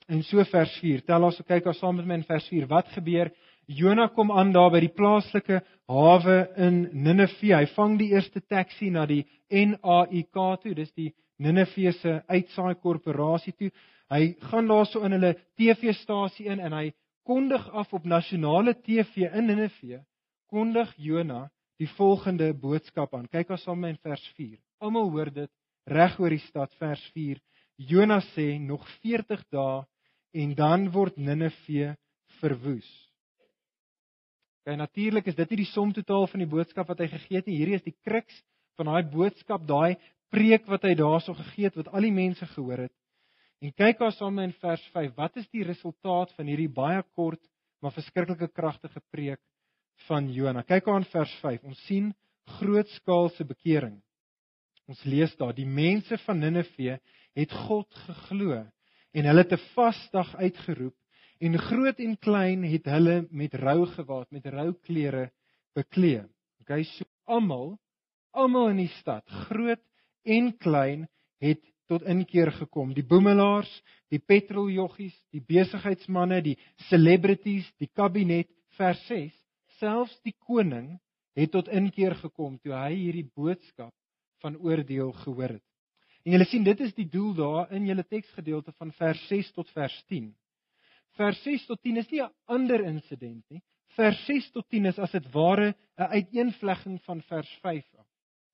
En 0.08 0.24
so 0.24 0.44
vers 0.48 0.72
4. 0.80 1.02
Tel 1.04 1.24
ons 1.28 1.38
kyk 1.50 1.66
ons 1.68 1.80
saam 1.82 1.98
met 2.00 2.06
my 2.08 2.16
in 2.22 2.28
vers 2.28 2.46
4. 2.48 2.68
Wat 2.72 2.88
gebeur? 2.96 3.28
Jona 3.68 4.06
kom 4.16 4.30
aan 4.32 4.54
daar 4.56 4.70
by 4.72 4.80
die 4.80 4.94
plaaslike 4.96 5.60
hawe 5.92 6.38
in 6.64 6.86
Ninive. 6.96 7.50
Hy 7.52 7.66
vang 7.76 7.98
die 8.00 8.14
eerste 8.14 8.40
taxi 8.40 8.88
na 8.90 9.04
die 9.10 9.26
NAIK 9.52 10.40
toe. 10.64 10.76
Dis 10.78 10.94
die 10.96 11.10
Ninive 11.44 11.92
se 12.00 12.14
uitsaai 12.32 12.78
korporasie 12.80 13.52
toe. 13.60 13.68
Hy 14.08 14.38
gaan 14.48 14.72
daarso 14.72 15.04
in 15.04 15.18
hulle 15.18 15.34
TV-stasie 15.60 16.48
in 16.48 16.64
en 16.64 16.78
hy 16.78 16.86
kondig 17.28 17.68
af 17.76 17.92
op 17.92 18.08
nasionale 18.08 18.78
TV 18.80 19.28
in 19.28 19.52
Ninive 19.52 20.00
kondig 20.48 20.94
Jona 20.96 21.50
die 21.82 21.90
volgende 21.98 22.54
boodskap 22.56 23.12
aan. 23.14 23.28
Kyk 23.28 23.52
ons 23.52 23.68
saam 23.68 23.84
in 23.84 24.00
vers 24.00 24.24
4. 24.40 24.56
Almal 24.80 25.12
hoor 25.12 25.34
dit 25.36 25.52
reg 25.92 26.16
oor 26.24 26.32
die 26.32 26.46
stad 26.48 26.72
vers 26.80 27.04
4. 27.12 27.44
Jona 27.92 28.22
sê 28.32 28.54
nog 28.58 28.88
40 29.04 29.44
dae 29.52 29.84
en 30.34 30.54
dan 30.56 30.90
word 30.92 31.18
Ninive 31.18 31.96
verwoes. 32.42 32.90
Kyk 34.68 34.78
natuurlik 34.82 35.28
is 35.32 35.38
dit 35.38 35.52
nie 35.54 35.62
die 35.64 35.72
som 35.72 35.94
totaal 35.96 36.28
van 36.28 36.44
die 36.44 36.50
boodskap 36.52 36.90
wat 36.92 37.00
hy 37.00 37.08
gegee 37.14 37.40
het 37.40 37.48
nie. 37.48 37.56
Hierdie 37.62 37.78
is 37.80 37.86
die 37.86 37.96
kruks 38.04 38.42
van 38.76 38.90
daai 38.92 39.08
boodskap, 39.08 39.64
daai 39.64 39.96
preek 40.34 40.68
wat 40.68 40.84
hy 40.84 40.92
daarso 41.00 41.34
gegee 41.38 41.70
het 41.70 41.78
wat 41.80 41.94
al 41.96 42.04
die 42.04 42.12
mense 42.12 42.46
gehoor 42.52 42.84
het. 42.88 42.94
En 43.64 43.72
kyk 43.74 44.02
ons 44.04 44.18
saam 44.20 44.42
in 44.44 44.52
vers 44.62 44.84
5. 44.94 45.14
Wat 45.18 45.40
is 45.40 45.48
die 45.56 45.64
resultaat 45.66 46.34
van 46.36 46.52
hierdie 46.52 46.70
baie 46.70 47.00
kort 47.16 47.42
maar 47.82 47.94
verskriklike 47.96 48.50
kragtige 48.52 49.02
preek 49.14 49.40
van 50.08 50.30
Jona. 50.34 50.64
Kyk 50.66 50.90
aan 50.92 51.06
vers 51.12 51.34
5. 51.42 51.64
Ons 51.64 51.82
sien 51.88 52.12
grootskaalse 52.58 53.46
bekering. 53.48 53.98
Ons 54.88 55.04
lees 55.06 55.34
daar: 55.40 55.54
Die 55.56 55.68
mense 55.68 56.18
van 56.26 56.40
Ninive 56.42 57.00
het 57.38 57.54
God 57.68 57.94
geglo 58.06 58.64
en 59.14 59.26
hulle 59.26 59.44
'n 59.44 59.64
vasdag 59.76 60.36
uitgeroep 60.36 60.96
en 61.40 61.58
groot 61.58 62.00
en 62.00 62.18
klein 62.18 62.64
het 62.64 62.86
hulle 62.86 63.28
met 63.30 63.54
rou 63.54 63.86
gewaad, 63.86 64.32
met 64.32 64.46
rou 64.46 64.74
klere 64.74 65.32
beklee. 65.76 66.24
Okay, 66.62 66.84
so 66.84 67.06
almal, 67.26 67.78
almal 68.32 68.70
in 68.70 68.78
die 68.78 68.94
stad, 69.00 69.24
groot 69.48 69.84
en 70.26 70.58
klein 70.58 71.08
het 71.40 71.62
tot 71.88 72.04
inkeer 72.04 72.52
gekom. 72.52 72.94
Die 72.94 73.06
boemelaars, 73.06 73.72
die 74.12 74.20
petroljoggies, 74.20 75.16
die 75.32 75.42
besigheidsmense, 75.42 76.42
die 76.42 76.58
celebrities, 76.90 77.70
die 77.80 77.90
kabinet 77.94 78.50
vers 78.78 79.04
selfs 79.78 80.18
die 80.26 80.36
koning 80.46 80.98
het 81.38 81.52
tot 81.54 81.70
inkeer 81.70 82.16
gekom 82.18 82.58
toe 82.64 82.74
hy 82.74 82.96
hierdie 82.96 83.28
boodskap 83.36 83.94
van 84.42 84.58
oordeel 84.58 85.12
gehoor 85.24 85.58
het. 85.58 85.67
En 86.28 86.34
julle 86.36 86.46
sien 86.52 86.66
dit 86.68 86.82
is 86.84 86.92
die 86.92 87.08
doel 87.08 87.30
daar 87.38 87.70
in 87.72 87.86
julle 87.88 88.04
teksgedeelte 88.04 88.74
van 88.76 88.90
vers 88.98 89.20
6 89.30 89.54
tot 89.56 89.70
vers 89.72 89.94
10. 90.12 90.26
Vers 91.16 91.40
6 91.46 91.70
tot 91.70 91.80
10 91.88 92.02
is 92.02 92.10
nie 92.12 92.20
'n 92.22 92.34
ander 92.52 92.84
insident 92.84 93.46
nie. 93.50 93.62
Vers 93.96 94.26
6 94.26 94.52
tot 94.52 94.68
10 94.70 94.90
is 94.92 95.00
as 95.00 95.12
dit 95.12 95.32
ware 95.32 95.74
'n 95.98 96.12
uiteenvlegging 96.18 97.00
van 97.06 97.22
vers 97.22 97.54
5 97.62 97.86
af. 97.96 98.08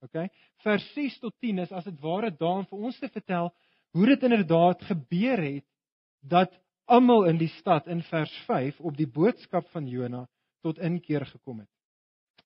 OK? 0.06 0.30
Vers 0.62 0.94
6 0.94 1.20
tot 1.20 1.34
10 1.40 1.60
is 1.60 1.72
as 1.72 1.84
dit 1.84 2.00
ware 2.00 2.30
daar 2.30 2.62
om 2.62 2.66
vir 2.66 2.78
ons 2.78 3.00
te 3.00 3.10
vertel 3.10 3.50
hoe 3.92 4.06
dit 4.06 4.24
inderdaad 4.24 4.82
gebeur 4.82 5.42
het 5.42 5.66
dat 6.22 6.54
almal 6.86 7.26
in 7.26 7.38
die 7.38 7.54
stad 7.58 7.88
in 7.88 8.04
vers 8.04 8.38
5 8.46 8.80
op 8.82 8.98
die 8.98 9.10
boodskap 9.10 9.68
van 9.70 9.88
Jona 9.88 10.28
tot 10.62 10.78
inkeer 10.78 11.26
gekom 11.26 11.60
het. 11.60 11.70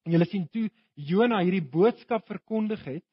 En 0.06 0.12
julle 0.12 0.26
sien 0.26 0.48
toe 0.48 0.70
Jona 0.96 1.44
hierdie 1.44 1.70
boodskap 1.70 2.26
verkondig 2.26 2.84
het 2.86 3.06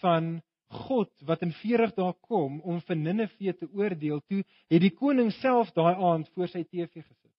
van 0.00 0.42
God 0.68 1.10
wat 1.26 1.42
in 1.46 1.52
40 1.52 1.94
dae 1.94 2.12
kom 2.26 2.60
om 2.60 2.80
vir 2.88 2.98
Ninive 2.98 3.52
te 3.54 3.68
oordeel, 3.70 4.20
toe 4.26 4.42
het 4.42 4.82
die 4.82 4.90
koning 4.90 5.30
self 5.38 5.70
daai 5.76 5.94
aand 5.94 6.28
voor 6.34 6.50
sy 6.50 6.64
TV 6.64 6.90
gesit. 6.90 7.32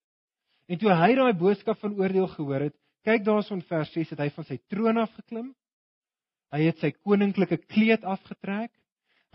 En 0.67 0.79
toe 0.79 0.91
hy 0.91 1.13
daai 1.15 1.33
boodskap 1.33 1.79
van 1.79 1.95
oordeel 1.99 2.27
gehoor 2.27 2.67
het, 2.69 2.75
kyk 3.07 3.23
daarson 3.27 3.61
vers 3.67 3.91
6 3.95 4.15
het 4.15 4.23
hy 4.23 4.29
van 4.35 4.47
sy 4.47 4.57
troon 4.71 4.99
af 4.99 5.13
geklim. 5.15 5.53
Hy 6.51 6.67
het 6.69 6.79
sy 6.83 6.91
koninklike 6.95 7.59
kleed 7.67 8.03
afgetrek. 8.07 8.71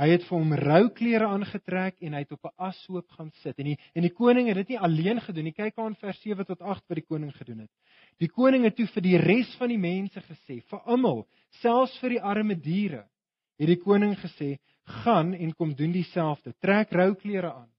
Hy 0.00 0.08
het 0.08 0.24
vir 0.24 0.38
hom 0.38 0.54
rouklere 0.56 1.28
aangetrek 1.28 1.98
en 2.00 2.14
hy 2.16 2.22
het 2.24 2.32
op 2.32 2.48
'n 2.48 2.56
ashoop 2.68 3.10
gaan 3.12 3.30
sit. 3.42 3.58
En 3.58 3.64
die 3.64 3.76
en 3.94 4.02
die 4.02 4.12
koning 4.12 4.48
het 4.48 4.56
dit 4.56 4.68
nie 4.70 4.78
alleen 4.78 5.20
gedoen 5.20 5.44
nie. 5.44 5.52
Kyk 5.52 5.78
aan 5.78 5.94
vers 5.94 6.20
7 6.22 6.44
tot 6.44 6.60
8 6.60 6.88
wat 6.88 6.96
die 6.96 7.06
koning 7.06 7.32
gedoen 7.36 7.60
het. 7.60 7.70
Die 8.18 8.28
koning 8.28 8.64
het 8.64 8.76
toe 8.76 8.86
vir 8.86 9.02
die 9.02 9.18
res 9.18 9.54
van 9.56 9.68
die 9.68 9.78
mense 9.78 10.20
gesê, 10.20 10.62
vir 10.70 10.80
almal, 10.86 11.26
selfs 11.60 11.98
vir 11.98 12.10
die 12.10 12.22
arme 12.22 12.54
diere, 12.54 13.06
het 13.58 13.68
die 13.68 13.80
koning 13.80 14.16
gesê: 14.18 14.56
"Gaan 15.02 15.34
en 15.34 15.54
kom 15.54 15.74
doen 15.74 15.92
dieselfde. 15.92 16.54
Trek 16.60 16.90
rouklere 16.90 17.52
aan. 17.52 17.70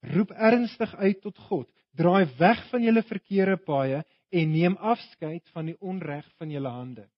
Roep 0.00 0.30
ernstig 0.30 0.94
uit 0.96 1.20
tot 1.20 1.38
God. 1.38 1.68
Draai 1.92 2.26
weg 2.38 2.68
van 2.70 2.82
julle 2.82 3.02
verkeerde 3.02 3.56
paaie 3.56 4.04
en 4.30 4.52
neem 4.52 4.76
afskeid 4.76 5.48
van 5.48 5.66
die 5.66 5.78
onreg 5.80 6.26
van 6.36 6.50
julle 6.50 6.68
hande." 6.68 7.08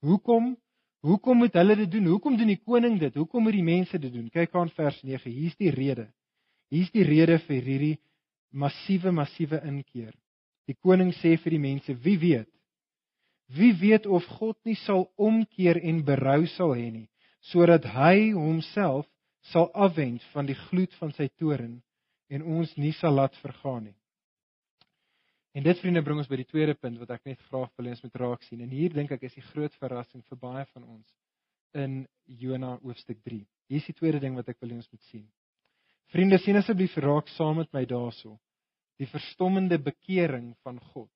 Hoekom? 0.00 0.56
Hoekom 1.00 1.36
moet 1.36 1.54
hulle 1.54 1.76
dit 1.76 1.90
doen? 1.90 2.06
Hoekom 2.06 2.36
doen 2.36 2.50
die 2.50 2.62
koning 2.64 2.98
dit? 2.98 3.14
Hoekom 3.14 3.42
moet 3.42 3.52
die 3.52 3.62
mense 3.62 3.98
dit 3.98 4.12
doen? 4.12 4.30
Kyk 4.30 4.54
aan 4.54 4.70
vers 4.74 5.02
9. 5.02 5.30
Hier's 5.30 5.56
die 5.56 5.70
rede. 5.70 6.08
Hier's 6.72 6.90
die 6.90 7.04
rede 7.06 7.38
vir 7.46 7.62
hierdie 7.62 7.96
massiewe 8.50 9.12
massiewe 9.12 9.60
inkeer. 9.68 10.14
Die 10.66 10.74
koning 10.82 11.12
sê 11.14 11.36
vir 11.38 11.54
die 11.54 11.62
mense: 11.62 11.94
"Wie 11.94 12.18
weet? 12.18 12.50
Wie 13.46 13.74
weet 13.78 14.06
of 14.06 14.24
God 14.38 14.58
nie 14.66 14.74
sal 14.82 15.06
omkeer 15.16 15.78
en 15.78 16.02
berou 16.04 16.46
sal 16.56 16.74
hê 16.74 16.88
nie, 16.90 17.06
sodat 17.52 17.86
hy 17.94 18.32
homself 18.34 19.06
sal 19.52 19.68
afwend 19.70 20.24
van 20.32 20.48
die 20.48 20.58
gloed 20.66 20.94
van 20.98 21.12
sy 21.14 21.28
toorn 21.38 21.78
en 22.28 22.42
ons 22.42 22.72
nie 22.76 22.90
sal 22.98 23.14
laat 23.14 23.36
vergaan 23.38 23.86
nie. 23.86 23.98
En 25.56 25.64
dit 25.64 25.78
vriende 25.80 26.02
bring 26.04 26.18
ons 26.20 26.28
by 26.28 26.40
die 26.40 26.48
tweede 26.48 26.74
punt 26.74 26.98
wat 27.00 27.14
ek 27.14 27.22
net 27.24 27.40
graag 27.46 27.70
wil 27.78 27.86
hê 27.86 27.94
ons 27.94 28.02
moet 28.04 28.18
raak 28.20 28.42
sien. 28.44 28.60
En 28.60 28.72
hier 28.74 28.92
dink 28.92 29.14
ek 29.14 29.22
is 29.28 29.38
die 29.38 29.46
groot 29.54 29.72
verrassing 29.80 30.24
vir 30.26 30.40
baie 30.42 30.66
van 30.74 30.84
ons 30.84 31.14
in 31.76 32.02
Jona 32.26 32.74
hoofstuk 32.82 33.22
3. 33.24 33.38
Hier 33.70 33.80
is 33.80 33.86
die 33.88 33.96
tweede 33.96 34.20
ding 34.20 34.34
wat 34.36 34.50
ek 34.50 34.58
wil 34.60 34.74
hê 34.74 34.80
ons 34.80 34.90
moet 34.90 35.06
sien. 35.12 35.24
Vriende, 36.12 36.38
sien 36.42 36.58
asseblief 36.58 36.98
raak 37.02 37.30
saam 37.34 37.62
met 37.62 37.72
my 37.74 37.86
daaroor. 37.88 38.36
Die 39.00 39.08
verstommende 39.10 39.78
bekering 39.78 40.52
van 40.64 40.78
God 40.92 41.10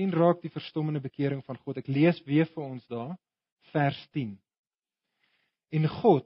sien 0.00 0.12
raak 0.16 0.40
die 0.40 0.52
verstommende 0.52 1.02
bekering 1.04 1.42
van 1.44 1.58
God. 1.60 1.82
Ek 1.82 1.90
lees 1.92 2.20
weer 2.24 2.48
vir 2.48 2.64
ons 2.64 2.84
daar 2.88 3.16
vers 3.74 3.98
10. 4.16 4.32
En 5.76 5.88
God 6.00 6.24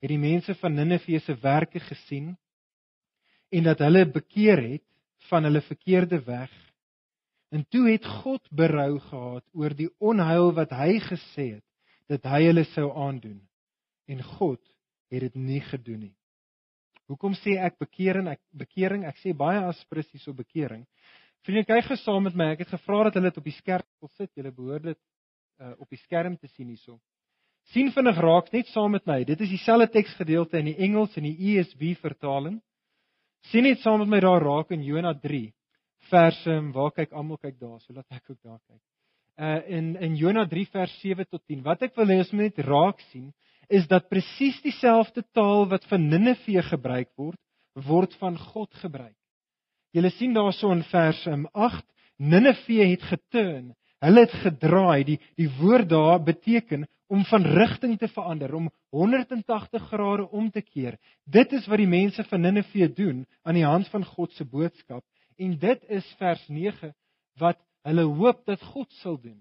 het 0.00 0.08
die 0.08 0.20
mense 0.20 0.56
van 0.62 0.78
Ninive 0.78 1.20
se 1.20 1.36
werke 1.42 1.82
gesien 1.84 2.32
en 3.52 3.66
dat 3.68 3.82
hulle 3.84 4.06
bekeer 4.08 4.62
het 4.62 4.86
van 5.28 5.44
hulle 5.44 5.60
verkeerde 5.66 6.22
weg. 6.24 6.52
En 7.52 7.66
toe 7.68 7.90
het 7.90 8.06
God 8.22 8.46
berou 8.54 8.98
gehad 9.10 9.44
oor 9.52 9.74
die 9.76 9.90
onheil 9.98 10.54
wat 10.56 10.72
hy 10.72 10.96
gesê 11.04 11.50
het 11.58 11.66
dat 12.10 12.24
hy 12.30 12.46
hulle 12.48 12.64
sou 12.72 12.88
aandoen. 12.96 13.42
En 14.08 14.22
God 14.38 14.62
het 15.12 15.26
dit 15.28 15.36
nie 15.36 15.60
gedoen 15.66 16.06
nie. 16.06 16.16
Hoekom 17.10 17.34
sê 17.42 17.58
ek 17.58 17.76
bekering? 17.82 18.30
Ek 18.30 18.40
bekering, 18.54 19.04
ek 19.06 19.18
sê 19.20 19.34
baie 19.34 19.60
aspres 19.66 20.08
hierso 20.14 20.32
bekering. 20.34 20.86
Vriende, 21.46 21.64
kyk 21.64 21.86
gou 21.88 21.96
saam 21.96 22.26
met 22.28 22.36
my. 22.36 22.50
Ek 22.54 22.64
het 22.66 22.74
gevra 22.74 23.04
dat 23.08 23.16
hulle 23.16 23.30
dit 23.30 23.38
op 23.40 23.46
die 23.48 23.56
skerm 23.56 23.86
wil 24.02 24.10
sit. 24.18 24.30
Julle 24.36 24.52
behoort 24.52 24.90
dit 24.90 24.98
uh, 25.60 25.72
op 25.78 25.88
die 25.88 26.00
skerm 26.02 26.36
te 26.36 26.50
sien 26.52 26.68
hierso. 26.68 26.98
sien 27.70 27.92
vinnig 27.92 28.18
raak 28.18 28.48
net 28.52 28.68
saam 28.72 28.92
met 28.96 29.06
my. 29.06 29.22
Dit 29.24 29.40
is 29.44 29.52
dieselfde 29.52 29.88
teksgedeelte 29.94 30.58
in 30.58 30.72
die 30.72 30.78
Engels 30.86 31.16
en 31.16 31.28
die 31.28 31.36
ESV 31.52 31.94
vertaling. 32.00 32.60
sien 33.48 33.64
net 33.64 33.80
saam 33.80 34.00
met 34.02 34.08
my 34.08 34.20
daar 34.20 34.42
raak 34.42 34.70
in 34.70 34.82
Jona 34.84 35.14
3 35.14 35.52
verse 36.10 36.56
waar 36.74 36.92
kyk 36.96 37.12
almal 37.12 37.38
kyk 37.38 37.58
daar, 37.60 37.78
so 37.80 37.94
laat 37.94 38.16
ek 38.16 38.32
ook 38.32 38.40
daar 38.42 38.58
kyk. 38.66 38.82
Uh 39.40 39.60
in 39.78 39.94
in 39.96 40.16
Jona 40.16 40.46
3 40.48 40.66
vers 40.72 40.96
7 41.00 41.26
tot 41.28 41.42
10. 41.46 41.62
Wat 41.62 41.82
ek 41.82 41.96
wil 41.96 42.10
hê 42.12 42.18
ons 42.24 42.32
moet 42.32 42.50
net 42.50 42.66
raak 42.66 43.00
sien 43.10 43.30
is 43.68 43.86
dat 43.86 44.08
presies 44.10 44.58
dieselfde 44.64 45.22
taal 45.32 45.68
wat 45.70 45.84
van 45.88 46.08
Ninive 46.10 46.62
gebruik 46.72 47.10
word, 47.16 47.38
word 47.86 48.14
van 48.18 48.36
God 48.36 48.74
gebruik. 48.82 49.19
Julle 49.90 50.10
sien 50.14 50.34
daarso 50.34 50.70
in 50.70 50.84
vers 50.86 51.26
8, 51.26 51.32
um, 51.32 51.88
Ninive 52.20 52.84
het 52.84 53.02
geturn. 53.02 53.74
Hulle 54.04 54.20
het 54.26 54.34
gedraai. 54.42 55.04
Die 55.04 55.18
die 55.36 55.48
woord 55.58 55.88
daar 55.88 56.20
beteken 56.22 56.86
om 57.10 57.24
van 57.24 57.42
rigting 57.42 57.98
te 57.98 58.08
verander, 58.08 58.54
om 58.54 58.70
180 58.94 59.88
grade 59.88 60.28
om 60.30 60.50
te 60.50 60.62
keer. 60.62 60.98
Dit 61.24 61.52
is 61.52 61.66
wat 61.66 61.80
die 61.82 61.90
mense 61.90 62.24
van 62.24 62.40
Ninive 62.40 62.92
doen 62.94 63.24
aan 63.42 63.58
die 63.58 63.66
hand 63.66 63.88
van 63.90 64.04
God 64.04 64.32
se 64.32 64.44
boodskap 64.44 65.04
en 65.40 65.56
dit 65.58 65.84
is 65.88 66.06
vers 66.20 66.42
9 66.48 66.92
wat 67.40 67.58
hulle 67.88 68.04
hoop 68.04 68.44
dat 68.46 68.62
God 68.74 68.92
sal 69.00 69.16
doen. 69.20 69.40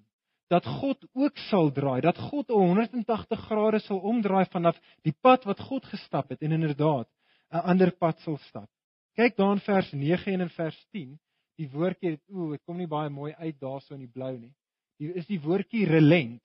Dat 0.49 0.65
God 0.65 1.03
ook 1.13 1.37
sal 1.49 1.69
draai, 1.71 1.99
dat 2.01 2.17
God 2.17 2.49
180 2.49 3.45
grade 3.45 3.79
sal 3.85 3.99
omdraai 3.99 4.45
vanaf 4.49 4.79
die 5.05 5.13
pad 5.21 5.45
wat 5.45 5.59
God 5.59 5.85
gestap 5.85 6.31
het 6.33 6.41
en 6.41 6.57
inderdaad 6.57 7.07
'n 7.51 7.65
ander 7.73 7.91
pad 7.91 8.19
sal 8.25 8.37
stap. 8.47 8.69
Kyk 9.19 9.35
daar 9.35 9.57
in 9.57 9.59
vers 9.59 9.91
9 9.91 10.33
en 10.33 10.45
in 10.45 10.49
vers 10.55 10.77
10, 10.95 11.15
die 11.59 11.67
woordjie, 11.73 12.13
ooh, 12.31 12.53
dit 12.53 12.61
kom 12.63 12.77
nie 12.79 12.87
baie 12.87 13.09
mooi 13.11 13.33
uit 13.35 13.57
daarso 13.59 13.97
in 13.97 14.05
die 14.05 14.13
blou 14.13 14.31
nie. 14.37 14.53
Hier 14.99 15.17
is 15.19 15.25
die 15.27 15.39
woordjie 15.43 15.83
relent. 15.89 16.39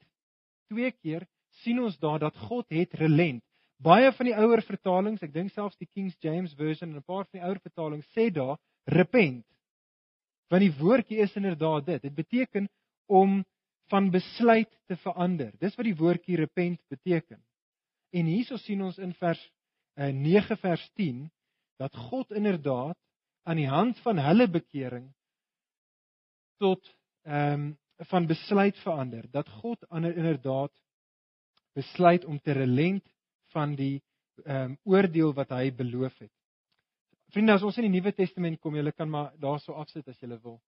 Twee 0.72 0.90
keer 0.90 1.22
sien 1.62 1.78
ons 1.78 1.94
daar 2.02 2.18
dat 2.24 2.34
God 2.48 2.66
het 2.74 2.96
relent. 2.98 3.44
Baie 3.78 4.10
van 4.16 4.26
die 4.26 4.34
ouer 4.34 4.62
vertalings, 4.66 5.22
ek 5.22 5.30
dink 5.36 5.52
selfs 5.54 5.78
die 5.78 5.86
King 5.86 6.08
James 6.24 6.56
version 6.58 6.90
en 6.90 6.98
'n 6.98 7.06
paar 7.06 7.28
van 7.28 7.38
die 7.38 7.44
ouer 7.46 7.60
vertalings 7.62 8.10
sê 8.10 8.26
daar 8.34 8.58
repent. 8.90 9.46
Want 10.50 10.66
die 10.66 10.74
woordjie 10.74 11.22
is 11.22 11.36
inderdaad 11.36 11.86
dit. 11.86 12.02
Dit 12.02 12.14
beteken 12.14 12.68
om 13.06 13.44
van 13.86 14.10
besluit 14.10 14.70
te 14.86 14.96
verander. 14.96 15.52
Dis 15.60 15.76
wat 15.76 15.86
die 15.86 15.94
woordjie 15.96 16.36
repent 16.36 16.80
beteken. 16.88 17.38
En 18.10 18.26
hierso 18.26 18.56
sien 18.56 18.82
ons 18.82 18.98
in 18.98 19.14
vers 19.14 19.38
uh, 19.94 20.08
eh, 20.08 20.14
9 20.14 20.56
vers 20.56 20.90
10 20.94 21.30
dat 21.80 21.96
God 22.10 22.30
inderdaad 22.32 22.98
aan 23.44 23.56
die 23.60 23.68
hand 23.68 23.98
van 24.04 24.18
hulle 24.18 24.48
bekering 24.50 25.08
tot 26.62 26.84
ehm 27.22 27.52
um, 27.60 27.72
van 28.10 28.26
besluit 28.26 28.78
verander 28.82 29.22
dat 29.30 29.48
God 29.48 29.84
inderdaad 29.90 30.72
besluit 31.74 32.24
om 32.24 32.40
te 32.40 32.52
relent 32.52 33.04
van 33.54 33.74
die 33.74 34.02
ehm 34.44 34.70
um, 34.70 34.78
oordeel 34.82 35.34
wat 35.34 35.50
hy 35.54 35.70
beloof 35.74 36.18
het. 36.18 36.32
Vriende, 37.30 37.52
as 37.52 37.62
ons 37.62 37.76
in 37.78 37.86
die 37.86 38.00
Nuwe 38.00 38.12
Testament 38.12 38.60
kom, 38.60 38.74
julle 38.74 38.92
kan 38.92 39.10
maar 39.10 39.32
daarso 39.38 39.74
afsit 39.78 40.08
as 40.08 40.18
julle 40.20 40.38
wil. 40.42 40.58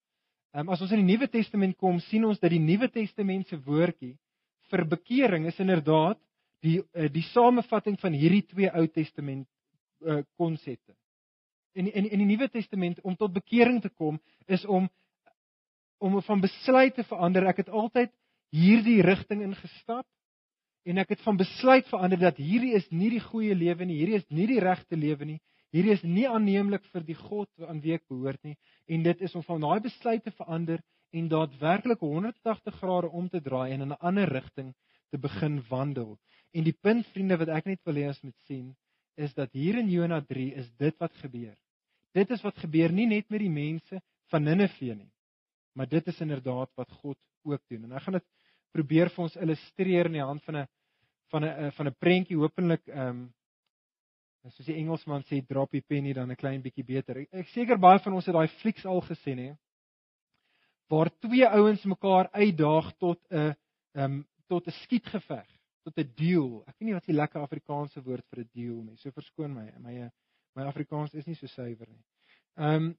Ehm 0.55 0.67
um, 0.67 0.73
as 0.75 0.81
ons 0.81 0.93
in 0.95 1.03
die 1.03 1.13
Nuwe 1.13 1.29
Testament 1.29 1.77
kom, 1.77 1.99
sien 2.01 2.25
ons 2.25 2.41
dat 2.41 2.51
die 2.51 2.63
Nuwe 2.63 2.89
Testament 2.93 3.49
se 3.49 3.59
woordjie 3.59 4.15
vir 4.71 4.85
bekering 4.91 5.47
is 5.47 5.59
inderdaad 5.63 6.19
die 6.65 6.79
uh, 6.81 7.11
die 7.13 7.27
samevatting 7.33 7.99
van 8.01 8.15
hierdie 8.17 8.45
twee 8.47 8.71
Ou 8.71 8.87
Testament 8.87 9.47
konsepte. 10.37 10.95
In 11.73 11.93
in 11.93 12.11
in 12.11 12.19
die 12.19 12.27
Nuwe 12.27 12.49
Testament 12.49 13.01
om 13.01 13.17
tot 13.17 13.33
bekering 13.33 13.81
te 13.83 13.89
kom 13.89 14.21
is 14.47 14.65
om 14.65 14.89
om 15.99 16.23
van 16.23 16.41
besluit 16.41 16.95
te 16.95 17.05
verander. 17.05 17.47
Ek 17.47 17.65
het 17.65 17.69
altyd 17.69 18.13
hierdie 18.55 19.03
rigting 19.03 19.43
ingestap 19.43 20.07
en 20.87 20.99
ek 21.03 21.17
het 21.17 21.23
van 21.25 21.37
besluit 21.37 21.89
verander 21.91 22.21
dat 22.21 22.39
hierdie 22.39 22.75
is 22.79 22.87
nie 22.91 23.11
die 23.17 23.23
goeie 23.23 23.55
lewe 23.55 23.85
nie, 23.85 23.99
hierdie 23.99 24.21
is 24.21 24.29
nie 24.29 24.47
die 24.47 24.61
regte 24.63 24.97
lewe 24.97 25.25
nie. 25.25 25.41
Hierdie 25.75 25.97
is 25.97 26.05
nie 26.07 26.29
aanneemlik 26.31 26.85
vir 26.93 27.03
die 27.05 27.17
God 27.19 27.49
aan 27.67 27.81
wie 27.83 27.97
ek 27.97 28.07
behoort 28.09 28.43
nie 28.47 28.55
en 28.87 29.03
dit 29.03 29.25
is 29.27 29.35
om 29.35 29.43
van 29.45 29.65
daai 29.65 29.81
besluit 29.89 30.23
te 30.25 30.33
verander 30.37 30.83
en 31.17 31.29
daadwerklik 31.29 32.01
180 32.01 32.79
grade 32.81 33.11
om 33.11 33.29
te 33.29 33.41
draai 33.43 33.73
en 33.73 33.83
in 33.83 33.93
'n 33.93 34.01
ander 34.01 34.29
rigting 34.29 34.75
te 35.11 35.19
begin 35.19 35.63
wandel. 35.69 36.19
En 36.53 36.65
die 36.65 36.77
punt 36.83 37.07
vriende 37.07 37.37
wat 37.37 37.49
ek 37.49 37.67
net 37.67 37.81
wil 37.85 37.95
hê 37.95 38.07
ons 38.09 38.23
moet 38.23 38.39
sien 38.47 38.75
is 39.17 39.35
dat 39.35 39.53
hier 39.53 39.79
in 39.81 39.89
Jona 39.91 40.21
3 40.21 40.55
is 40.61 40.69
dit 40.79 40.97
wat 40.99 41.15
gebeur. 41.23 41.55
Dit 42.17 42.31
is 42.31 42.43
wat 42.45 42.59
gebeur 42.59 42.93
nie 42.93 43.07
net 43.07 43.29
met 43.31 43.41
die 43.41 43.53
mense 43.53 44.01
van 44.33 44.45
Ninive 44.45 44.95
nie, 44.95 45.11
maar 45.77 45.89
dit 45.89 46.07
is 46.07 46.21
inderdaad 46.21 46.71
wat 46.77 46.91
God 47.03 47.19
ook 47.45 47.63
doen. 47.69 47.85
En 47.85 47.97
ek 47.97 48.07
gaan 48.07 48.19
dit 48.19 48.27
probeer 48.77 49.11
vir 49.15 49.25
ons 49.25 49.37
illustreer 49.37 50.11
in 50.11 50.19
die 50.19 50.25
hand 50.25 50.43
van 50.45 50.57
'n 50.63 50.69
van 51.33 51.45
'n 51.45 51.73
van 51.73 51.87
'n 51.87 51.99
prentjie 51.99 52.37
hopelik 52.37 52.87
ehm 52.89 53.09
um, 53.09 53.33
soos 54.51 54.67
die 54.67 54.79
Engelsman 54.79 55.25
sê 55.27 55.41
drop 55.43 55.73
die 55.73 55.83
penny 55.83 56.13
dan 56.13 56.31
'n 56.31 56.37
klein 56.37 56.63
bietjie 56.63 56.85
beter. 56.85 57.17
Ek, 57.19 57.29
ek 57.33 57.49
seker 57.49 57.79
baie 57.79 57.99
van 57.99 58.15
ons 58.15 58.27
het 58.27 58.35
daai 58.35 58.49
flieks 58.61 58.87
al 58.87 59.01
gesien 59.01 59.39
hè. 59.39 59.55
Waar 60.89 61.11
twee 61.19 61.47
ouens 61.47 61.85
mekaar 61.85 62.31
uitdaag 62.33 62.97
tot 62.99 63.19
'n 63.31 63.55
ehm 63.95 64.13
um, 64.13 64.27
tot 64.47 64.67
'n 64.67 64.71
skietgeveg 64.71 65.56
tot 65.87 65.99
'n 66.03 66.13
deal. 66.19 66.63
Ek 66.67 66.75
weet 66.77 66.89
nie 66.91 66.99
wat 66.99 67.07
die 67.07 67.17
lekker 67.17 67.41
Afrikaanse 67.47 68.03
woord 68.03 68.27
vir 68.31 68.43
'n 68.45 68.51
deal 68.53 68.83
nie. 68.83 68.97
So 68.99 69.11
verskoon 69.11 69.55
my. 69.55 69.71
My 69.79 70.11
my 70.57 70.65
Afrikaans 70.67 71.15
is 71.15 71.27
nie 71.27 71.37
so 71.39 71.47
suiwer 71.47 71.89
nie. 71.89 72.05
Ehm 72.59 72.75
um, 72.75 72.95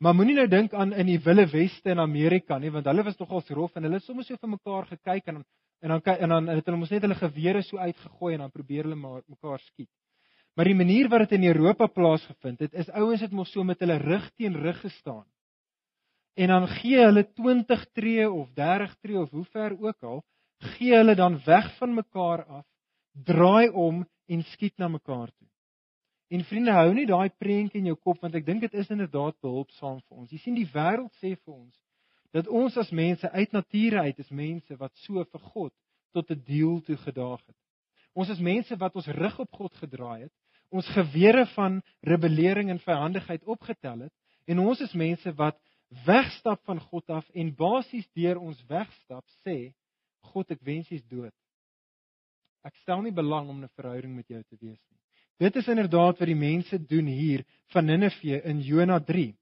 maar 0.00 0.14
moenie 0.14 0.34
nou 0.34 0.48
dink 0.48 0.72
aan 0.74 0.92
in 0.92 1.06
die 1.06 1.20
Wille 1.22 1.46
Weste 1.46 1.90
in 1.90 1.98
Amerika 1.98 2.58
nie, 2.58 2.70
want 2.70 2.86
hulle 2.86 3.04
was 3.04 3.18
nogals 3.18 3.48
rof 3.50 3.76
en 3.76 3.82
hulle 3.86 4.00
het 4.00 4.04
sommer 4.04 4.24
so 4.24 4.36
vir 4.36 4.50
mekaar 4.50 4.86
gekyk 4.86 5.28
en 5.28 5.44
En 5.84 5.90
dan 5.90 6.02
en 6.02 6.28
dan 6.28 6.46
het 6.46 6.64
hulle 6.64 6.78
mos 6.78 6.90
net 6.90 7.02
hulle 7.04 7.14
gewere 7.14 7.62
so 7.62 7.76
uitgegooi 7.76 8.34
en 8.34 8.40
dan 8.40 8.50
probeer 8.50 8.82
hulle 8.82 8.96
maar 8.96 9.22
mekaar 9.26 9.60
skiet. 9.60 9.90
Maar 10.54 10.64
die 10.70 10.74
manier 10.74 11.08
wat 11.08 11.26
dit 11.26 11.32
in 11.38 11.44
Europa 11.44 11.86
plaasgevind 11.86 12.58
het, 12.58 12.72
is 12.72 12.90
ouens 12.90 13.20
het 13.20 13.32
mos 13.32 13.50
so 13.52 13.64
met 13.64 13.80
hulle 13.84 13.98
rug 14.00 14.30
teen 14.38 14.56
rug 14.56 14.80
gestaan. 14.80 15.26
En 16.34 16.48
dan 16.48 16.68
gee 16.68 17.04
hulle 17.04 17.24
20 17.32 17.84
tree 17.92 18.30
of 18.30 18.48
30 18.54 18.96
tree 19.00 19.18
of 19.18 19.30
hoe 19.30 19.44
ver 19.44 19.76
ook 19.80 20.02
al, 20.02 20.24
gee 20.76 20.94
hulle 20.96 21.14
dan 21.14 21.38
weg 21.46 21.70
van 21.78 21.94
mekaar 21.94 22.44
af, 22.44 22.66
draai 23.12 23.68
om 23.68 24.02
en 24.26 24.42
skiet 24.42 24.78
na 24.78 24.88
mekaar 24.88 25.30
toe. 25.30 25.48
En 26.28 26.44
vriende, 26.44 26.72
hou 26.72 26.92
nie 26.94 27.06
daai 27.06 27.30
prentjie 27.38 27.82
in 27.82 27.90
jou 27.92 27.96
kop 28.00 28.22
want 28.24 28.34
ek 28.34 28.46
dink 28.46 28.64
dit 28.64 28.74
is 28.74 28.90
inderdaad 28.90 29.36
behulpsaam 29.44 30.00
vir 30.00 30.22
ons. 30.22 30.30
Jy 30.32 30.40
sien 30.42 30.56
die 30.58 30.68
wêreld 30.72 31.12
sê 31.20 31.34
vir 31.36 31.54
ons 31.54 31.74
dat 32.34 32.48
ons 32.50 32.74
as 32.82 32.88
mense 32.90 33.28
uit 33.30 33.52
nature 33.54 34.00
uit 34.08 34.18
is 34.18 34.30
mense 34.34 34.76
wat 34.80 34.90
so 35.04 35.22
vir 35.22 35.42
God 35.52 35.72
tot 36.14 36.30
'n 36.30 36.42
deel 36.46 36.80
toe 36.82 36.96
gedaag 36.96 37.42
het. 37.46 37.56
Ons 38.14 38.30
is 38.30 38.40
mense 38.40 38.76
wat 38.76 38.96
ons 38.96 39.06
rug 39.06 39.38
op 39.38 39.52
God 39.52 39.74
gedraai 39.74 40.22
het, 40.22 40.32
ons 40.70 40.88
gewere 40.96 41.46
van 41.54 41.82
rebellering 42.02 42.70
en 42.70 42.82
vyandigheid 42.82 43.44
opgetel 43.44 44.06
het 44.06 44.12
en 44.50 44.58
ons 44.58 44.80
is 44.80 44.92
mense 44.92 45.32
wat 45.38 45.58
wegstap 46.06 46.64
van 46.64 46.80
God 46.80 47.10
af 47.10 47.28
en 47.34 47.54
basies 47.54 48.08
deur 48.18 48.40
ons 48.42 48.58
wegstap 48.66 49.24
sê 49.46 49.74
God 50.32 50.50
ek 50.54 50.62
wens 50.64 50.90
jy's 50.90 51.04
dood. 51.10 51.32
Ek 52.64 52.76
stel 52.80 53.02
nie 53.04 53.12
belang 53.12 53.48
om 53.52 53.62
'n 53.62 53.68
verhouding 53.76 54.14
met 54.16 54.28
jou 54.28 54.42
te 54.42 54.56
wees 54.60 54.80
nie. 54.90 55.00
Dit 55.38 55.56
is 55.56 55.68
inderdaad 55.68 56.18
wat 56.18 56.28
die 56.30 56.38
mense 56.38 56.78
doen 56.78 57.06
hier 57.06 57.44
van 57.72 57.84
Ninive 57.84 58.42
in 58.42 58.60
Jona 58.60 59.00
3. 59.00 59.34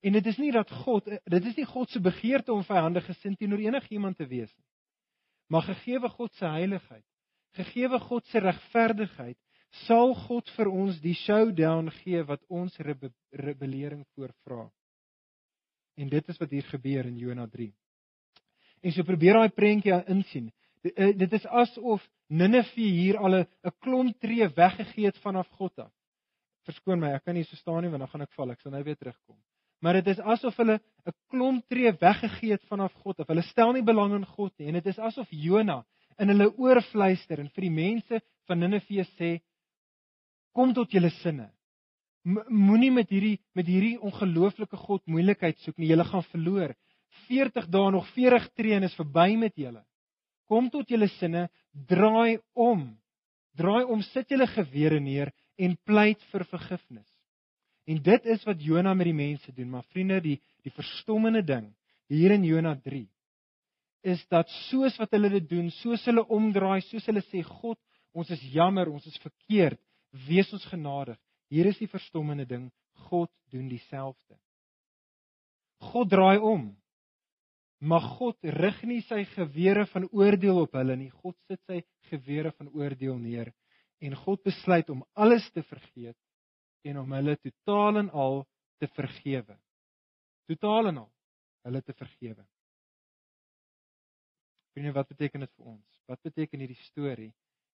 En 0.00 0.12
dit 0.12 0.26
is 0.26 0.38
nie 0.38 0.52
dat 0.52 0.70
God 0.70 1.04
dit 1.04 1.44
is 1.44 1.56
nie 1.56 1.66
God 1.66 1.90
se 1.90 2.00
begeerte 2.00 2.52
om 2.52 2.64
vyandig 2.64 3.04
gesind 3.04 3.38
teenoor 3.38 3.58
enigiemand 3.58 4.16
te 4.16 4.26
wees 4.26 4.52
nie. 4.56 4.66
Maar 5.50 5.62
gegeewe 5.62 6.08
God 6.08 6.34
se 6.34 6.46
heiligheid, 6.46 7.04
gegeewe 7.58 7.98
God 7.98 8.26
se 8.26 8.38
regverdigheid, 8.38 9.36
sal 9.86 10.14
God 10.14 10.48
vir 10.56 10.70
ons 10.70 11.00
die 11.02 11.14
showdown 11.14 11.90
gee 12.00 12.22
wat 12.26 12.42
ons 12.48 12.78
rebe 12.78 13.10
rebellering 13.30 14.06
voorvra. 14.14 14.70
En 15.98 16.08
dit 16.08 16.28
is 16.28 16.38
wat 16.38 16.50
hier 16.54 16.66
gebeur 16.70 17.06
in 17.06 17.18
Jona 17.18 17.46
3. 17.50 17.68
En 18.80 18.92
so 18.92 19.04
probeer 19.04 19.36
daai 19.36 19.52
prentjie 19.54 19.96
insien. 20.08 20.50
Eh, 20.82 21.12
dit 21.16 21.32
is 21.32 21.46
asof 21.46 22.04
Ninive 22.30 22.80
hier 22.80 23.18
al 23.18 23.34
'n 23.40 23.72
klomp 23.80 24.18
tree 24.20 24.48
weggegee 24.48 25.06
het 25.06 25.18
vanaf 25.18 25.48
God 25.58 25.78
af. 25.78 25.92
Verskoon 26.64 27.00
my, 27.00 27.14
ek 27.14 27.24
kan 27.24 27.34
nie 27.34 27.44
so 27.44 27.56
staan 27.56 27.82
nie 27.82 27.90
want 27.90 28.00
dan 28.00 28.08
gaan 28.08 28.22
ek 28.22 28.32
val. 28.32 28.50
Ek 28.50 28.60
sal 28.60 28.72
nou 28.72 28.82
weer 28.82 28.96
terugkom. 28.96 29.36
Maar 29.80 29.94
dit 29.94 30.06
is 30.06 30.20
asof 30.20 30.56
hulle 30.56 30.80
'n 31.06 31.12
klomp 31.28 31.68
tree 31.68 31.92
weggegee 31.92 32.52
het 32.52 32.64
vanaf 32.68 32.92
God 32.92 33.20
af. 33.20 33.26
Hulle 33.26 33.42
stel 33.42 33.72
nie 33.72 33.82
belang 33.82 34.14
in 34.14 34.26
God 34.26 34.52
nie 34.58 34.68
en 34.68 34.74
dit 34.74 34.86
is 34.86 34.98
asof 34.98 35.28
Jona 35.30 35.84
in 36.18 36.28
hulle 36.28 36.52
oor 36.58 36.82
fluister 36.82 37.40
en 37.40 37.48
vir 37.48 37.62
die 37.62 37.70
mense 37.70 38.20
van 38.46 38.58
Ninive 38.58 39.04
sê 39.16 39.40
kom 40.52 40.74
tot 40.74 40.92
julle 40.92 41.10
sinne. 41.22 41.50
Moenie 42.24 42.90
met 42.90 43.08
hierdie 43.08 43.38
met 43.54 43.66
hierdie 43.66 43.98
ongelooflike 43.98 44.76
God 44.76 45.06
moeilikheid 45.06 45.58
soek 45.58 45.78
nie. 45.78 45.88
Julle 45.88 46.04
gaan 46.04 46.22
verloor. 46.22 46.74
40 47.28 47.68
dae 47.72 47.90
nog 47.94 48.08
40 48.14 48.48
tree 48.56 48.76
en 48.76 48.86
is 48.88 48.96
verby 48.98 49.34
met 49.38 49.56
julle. 49.58 49.82
Kom 50.50 50.70
tot 50.70 50.88
julle 50.90 51.08
sinne, 51.18 51.48
draai 51.72 52.40
om. 52.54 52.88
Draai 53.58 53.84
om, 53.84 54.02
sit 54.12 54.30
julle 54.30 54.48
gewere 54.50 55.00
neer 55.00 55.32
en 55.60 55.76
pleit 55.84 56.22
vir 56.32 56.44
vergifnis. 56.50 57.06
En 57.90 57.98
dit 58.02 58.26
is 58.30 58.44
wat 58.46 58.62
Jona 58.62 58.94
met 58.94 59.08
die 59.10 59.16
mense 59.16 59.52
doen, 59.52 59.70
maar 59.70 59.86
vriende, 59.92 60.20
die 60.20 60.38
die 60.60 60.72
verstommende 60.76 61.40
ding 61.42 61.70
hier 62.12 62.34
in 62.34 62.44
Jona 62.44 62.74
3 62.76 63.06
is 64.02 64.22
dat 64.32 64.48
soos 64.68 64.96
wat 65.00 65.12
hulle 65.12 65.30
dit 65.34 65.48
doen, 65.48 65.68
soos 65.80 66.04
hulle 66.08 66.24
omdraai, 66.32 66.80
soos 66.88 67.06
hulle 67.10 67.22
sê 67.28 67.42
God, 67.44 67.78
ons 68.16 68.30
is 68.32 68.42
jammer, 68.52 68.88
ons 68.88 69.04
is 69.06 69.18
verkeerd, 69.22 69.80
wees 70.26 70.48
ons 70.56 70.64
genadig. 70.72 71.18
Hier 71.52 71.68
is 71.68 71.78
die 71.78 71.90
verstommende 71.90 72.46
ding, 72.48 72.68
God 73.10 73.30
doen 73.52 73.68
dieselfde. 73.68 74.38
God 75.90 76.10
draai 76.12 76.38
om. 76.38 76.70
Maar 77.80 78.04
God 78.18 78.36
rig 78.44 78.82
nie 78.84 79.00
sy 79.08 79.22
gewere 79.32 79.86
van 79.88 80.04
oordeel 80.12 80.58
op 80.66 80.74
hulle 80.76 80.96
nie. 81.00 81.10
God 81.22 81.36
sit 81.48 81.60
sy 81.64 81.80
gewere 82.10 82.52
van 82.58 82.68
oordeel 82.76 83.16
neer 83.18 83.52
en 84.00 84.16
God 84.16 84.42
besluit 84.44 84.88
om 84.92 85.04
alles 85.12 85.44
te 85.52 85.62
vergeet 85.62 86.16
en 86.88 87.00
om 87.02 87.12
hulle 87.12 87.36
totaal 87.36 88.00
en 88.02 88.10
al 88.10 88.42
te 88.80 88.88
vergewe. 88.96 89.56
Totaal 90.48 90.92
en 90.92 91.02
al 91.04 91.10
hulle 91.68 91.82
te 91.84 91.92
vergewe. 91.96 92.44
Vriende, 94.72 94.94
wat 94.96 95.08
beteken 95.08 95.44
dit 95.44 95.52
vir 95.56 95.72
ons? 95.74 96.00
Wat 96.08 96.20
beteken 96.24 96.62
hierdie 96.62 96.82
storie? 96.86 97.30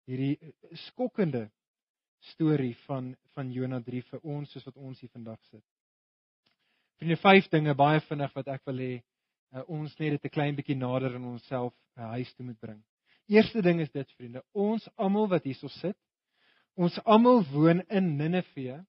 Hierdie 0.08 0.36
eh, 0.38 0.52
skokkende 0.88 1.48
storie 2.32 2.74
van 2.86 3.12
van 3.34 3.50
Jona 3.52 3.80
3 3.84 4.02
vir 4.08 4.20
ons 4.22 4.52
soos 4.52 4.64
wat 4.68 4.76
ons 4.80 5.00
hier 5.00 5.12
vandag 5.12 5.40
sit. 5.50 5.64
Vriende, 7.00 7.18
vyf 7.20 7.50
dinge 7.52 7.74
baie 7.76 8.00
vinnig 8.08 8.32
wat 8.36 8.52
ek 8.54 8.64
wil 8.70 8.80
hê 8.80 8.92
uh, 9.52 9.62
ons 9.68 9.98
net 9.98 10.16
dit 10.16 10.24
'n 10.24 10.34
klein 10.34 10.56
bietjie 10.56 10.76
nader 10.76 11.14
in 11.14 11.24
onsself 11.24 11.74
uh, 11.96 12.08
huis 12.16 12.34
toe 12.34 12.46
moet 12.46 12.60
bring. 12.60 12.82
Eerste 13.26 13.62
ding 13.62 13.80
is 13.80 13.90
dit 13.90 14.10
vriende, 14.16 14.42
ons 14.52 14.88
almal 14.96 15.28
wat 15.28 15.44
hierso 15.44 15.68
sit, 15.68 15.96
ons 16.74 16.98
almal 17.04 17.44
woon 17.52 17.80
in 17.88 18.16
Ninive 18.16 18.84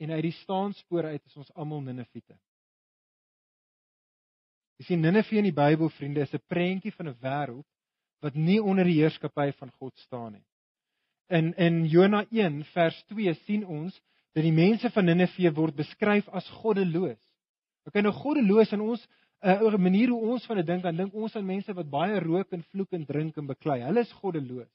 en 0.00 0.10
uit 0.10 0.22
die 0.22 0.36
staanspoor 0.40 1.10
uit 1.10 1.24
is 1.24 1.36
ons 1.36 1.50
almal 1.54 1.82
Ninivite. 1.84 2.38
Jy 4.80 4.86
sien 4.88 5.02
Ninive 5.04 5.36
in 5.36 5.50
die 5.50 5.56
Bybel 5.56 5.90
vriende 5.92 6.24
is 6.24 6.32
'n 6.34 6.40
prentjie 6.48 6.92
van 6.92 7.08
'n 7.08 7.18
wêreld 7.20 7.66
wat 8.20 8.34
nie 8.34 8.60
onder 8.62 8.84
die 8.84 9.00
heerskappy 9.00 9.52
van 9.58 9.70
God 9.78 9.98
staan 9.98 10.32
nie. 10.32 10.44
In 11.28 11.54
in 11.54 11.84
Jona 11.84 12.24
1 12.30 12.64
vers 12.72 13.04
2 13.08 13.34
sien 13.44 13.66
ons 13.66 14.00
dat 14.32 14.42
die 14.42 14.52
mense 14.52 14.90
van 14.90 15.04
Ninive 15.04 15.52
word 15.54 15.76
beskryf 15.76 16.28
as 16.28 16.48
goddeloos. 16.48 17.20
Okay, 17.84 18.02
nou 18.02 18.12
goddeloos 18.12 18.72
en 18.72 18.80
ons 18.80 19.06
'n 19.42 19.74
uh, 19.74 19.76
manier 19.78 20.08
hoe 20.08 20.20
ons 20.32 20.46
van 20.46 20.56
dit 20.56 20.66
dink, 20.66 20.82
dan 20.82 20.96
dink 20.96 21.14
ons 21.14 21.36
aan 21.36 21.46
mense 21.46 21.72
wat 21.72 21.88
baie 21.90 22.18
rook 22.20 22.52
en 22.52 22.62
vloek 22.62 22.92
en 22.92 23.06
drink 23.06 23.36
en 23.36 23.46
beklei. 23.46 23.80
Hulle 23.82 24.00
is 24.00 24.12
goddeloos. 24.12 24.68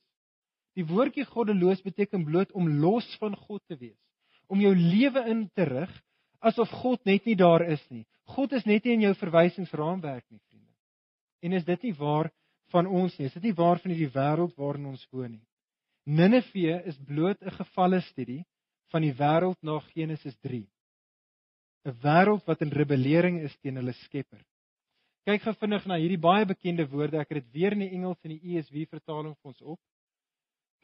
Die 0.74 0.86
woordjie 0.86 1.26
goddeloos 1.26 1.84
beteken 1.86 2.26
bloot 2.26 2.52
om 2.52 2.70
los 2.82 3.06
van 3.22 3.36
God 3.36 3.62
te 3.68 3.78
wees, 3.78 4.02
om 4.48 4.60
jou 4.60 4.74
lewe 4.76 5.22
in 5.30 5.50
te 5.54 5.64
rig 5.64 5.92
asof 6.40 6.70
God 6.82 7.06
net 7.06 7.26
nie 7.26 7.36
daar 7.36 7.62
is 7.62 7.84
nie. 7.90 8.06
God 8.36 8.54
is 8.54 8.66
net 8.66 8.86
nie 8.86 8.94
in 8.94 9.06
jou 9.06 9.14
verwysingsraamwerk 9.20 10.26
nie, 10.30 10.42
vriende. 10.50 10.74
En 11.42 11.54
is 11.54 11.66
dit 11.66 11.84
nie 11.84 11.94
waar 12.00 12.32
van 12.74 12.88
ons 12.88 13.18
nie? 13.18 13.28
Is 13.30 13.38
dit 13.38 13.50
nie 13.50 13.58
waar 13.58 13.80
van 13.80 13.94
hierdie 13.94 14.14
wêreld 14.14 14.58
waarin 14.58 14.90
ons 14.90 15.06
woon 15.12 15.38
nie? 15.38 15.46
Ninive 16.06 16.82
is 16.86 16.98
bloot 17.06 17.42
'n 17.42 17.52
gevalle 17.52 18.02
studie 18.02 18.46
van 18.94 19.02
die 19.02 19.14
wêreld 19.14 19.58
na 19.62 19.80
Genesis 19.94 20.36
3. 20.42 20.66
'n 21.86 21.98
Wêreld 22.02 22.46
wat 22.46 22.62
in 22.62 22.70
rebellering 22.70 23.42
is 23.42 23.56
teen 23.62 23.76
hulle 23.76 23.94
Skepper. 23.94 24.42
Kyk 25.26 25.42
gou 25.42 25.56
vinnig 25.58 25.86
na 25.90 25.98
hierdie 25.98 26.22
baie 26.22 26.46
bekende 26.46 26.86
woorde. 26.92 27.18
Ek 27.18 27.32
het 27.34 27.42
dit 27.42 27.54
weer 27.58 27.74
in 27.74 27.82
die 27.82 27.94
Engels 27.98 28.20
en 28.22 28.36
die 28.36 28.54
ESV 28.54 28.86
vertaling 28.92 29.34
vir 29.34 29.52
ons 29.52 29.62
op. 29.74 29.80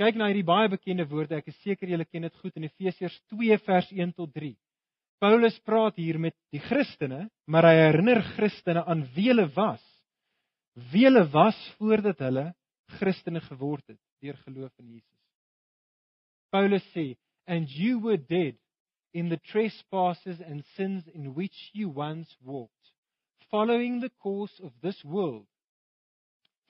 Kyk 0.01 0.17
na 0.17 0.31
hierdie 0.31 0.47
baie 0.47 0.71
bekende 0.71 1.05
woorde. 1.05 1.37
Ek 1.37 1.51
is 1.51 1.59
seker 1.61 1.91
julle 1.91 2.07
ken 2.09 2.25
dit 2.25 2.39
goed 2.41 2.57
in 2.57 2.65
Efesiërs 2.65 3.19
2 3.29 3.59
vers 3.67 3.91
1 3.93 4.15
tot 4.17 4.33
3. 4.33 4.55
Paulus 5.21 5.59
praat 5.61 5.99
hier 6.01 6.17
met 6.17 6.33
die 6.49 6.63
Christene, 6.65 7.27
maar 7.45 7.67
hy 7.69 7.75
herinner 7.77 8.23
Christene 8.33 8.81
aan 8.89 9.03
wie 9.13 9.27
hulle 9.29 9.45
was. 9.53 9.83
Wie 10.89 11.05
hulle 11.05 11.27
was 11.29 11.59
voordat 11.77 12.23
hulle 12.25 12.47
Christene 12.97 13.43
geword 13.45 13.93
het 13.93 13.99
deur 14.25 14.41
geloof 14.41 14.73
in 14.81 14.95
Jesus. 14.97 15.19
Paulus 16.49 16.83
sê, 16.95 17.15
"And 17.45 17.69
you 17.69 17.99
were 17.99 18.17
dead 18.17 18.57
in 19.13 19.29
the 19.29 19.37
trespasses 19.37 20.41
and 20.41 20.65
sins 20.75 21.07
in 21.07 21.35
which 21.35 21.69
you 21.73 21.89
once 21.89 22.35
walked." 22.41 22.80
Following 23.51 23.99
the 23.99 24.11
course 24.23 24.61
of 24.63 24.71
this 24.81 25.03
world, 25.03 25.45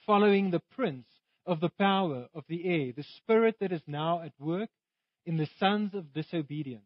following 0.06 0.50
the 0.50 0.62
prince 0.76 1.06
of 1.46 1.60
the 1.60 1.70
power 1.70 2.28
of 2.34 2.44
the 2.50 2.66
air, 2.66 2.92
the 2.92 3.06
spirit 3.18 3.56
that 3.60 3.72
is 3.72 3.82
now 3.88 4.22
at 4.22 4.34
work 4.40 4.70
in 5.26 5.38
the 5.38 5.48
sons 5.60 5.94
of 5.94 6.12
disobedience, 6.12 6.84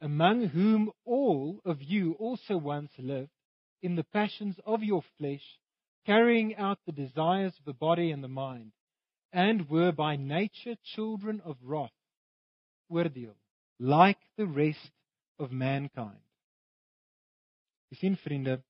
among 0.00 0.48
whom 0.48 0.90
all 1.04 1.60
of 1.64 1.80
you 1.80 2.14
also 2.18 2.56
once 2.56 2.90
lived 2.98 3.30
in 3.82 3.94
the 3.94 4.04
passions 4.04 4.56
of 4.66 4.82
your 4.82 5.02
flesh, 5.16 5.44
carrying 6.04 6.56
out 6.56 6.78
the 6.84 6.92
desires 6.92 7.52
of 7.58 7.64
the 7.64 7.72
body 7.72 8.10
and 8.10 8.22
the 8.22 8.28
mind, 8.28 8.72
and 9.32 9.68
were 9.70 9.92
by 9.92 10.16
nature 10.16 10.76
children 10.94 11.40
of 11.44 11.56
wrath, 11.62 11.90
oordeel, 12.90 13.34
like 13.78 14.18
the 14.36 14.46
rest 14.46 14.90
of 15.38 15.52
mankind. 15.52 16.18
Sien 17.92 18.16
vriende, 18.16 18.60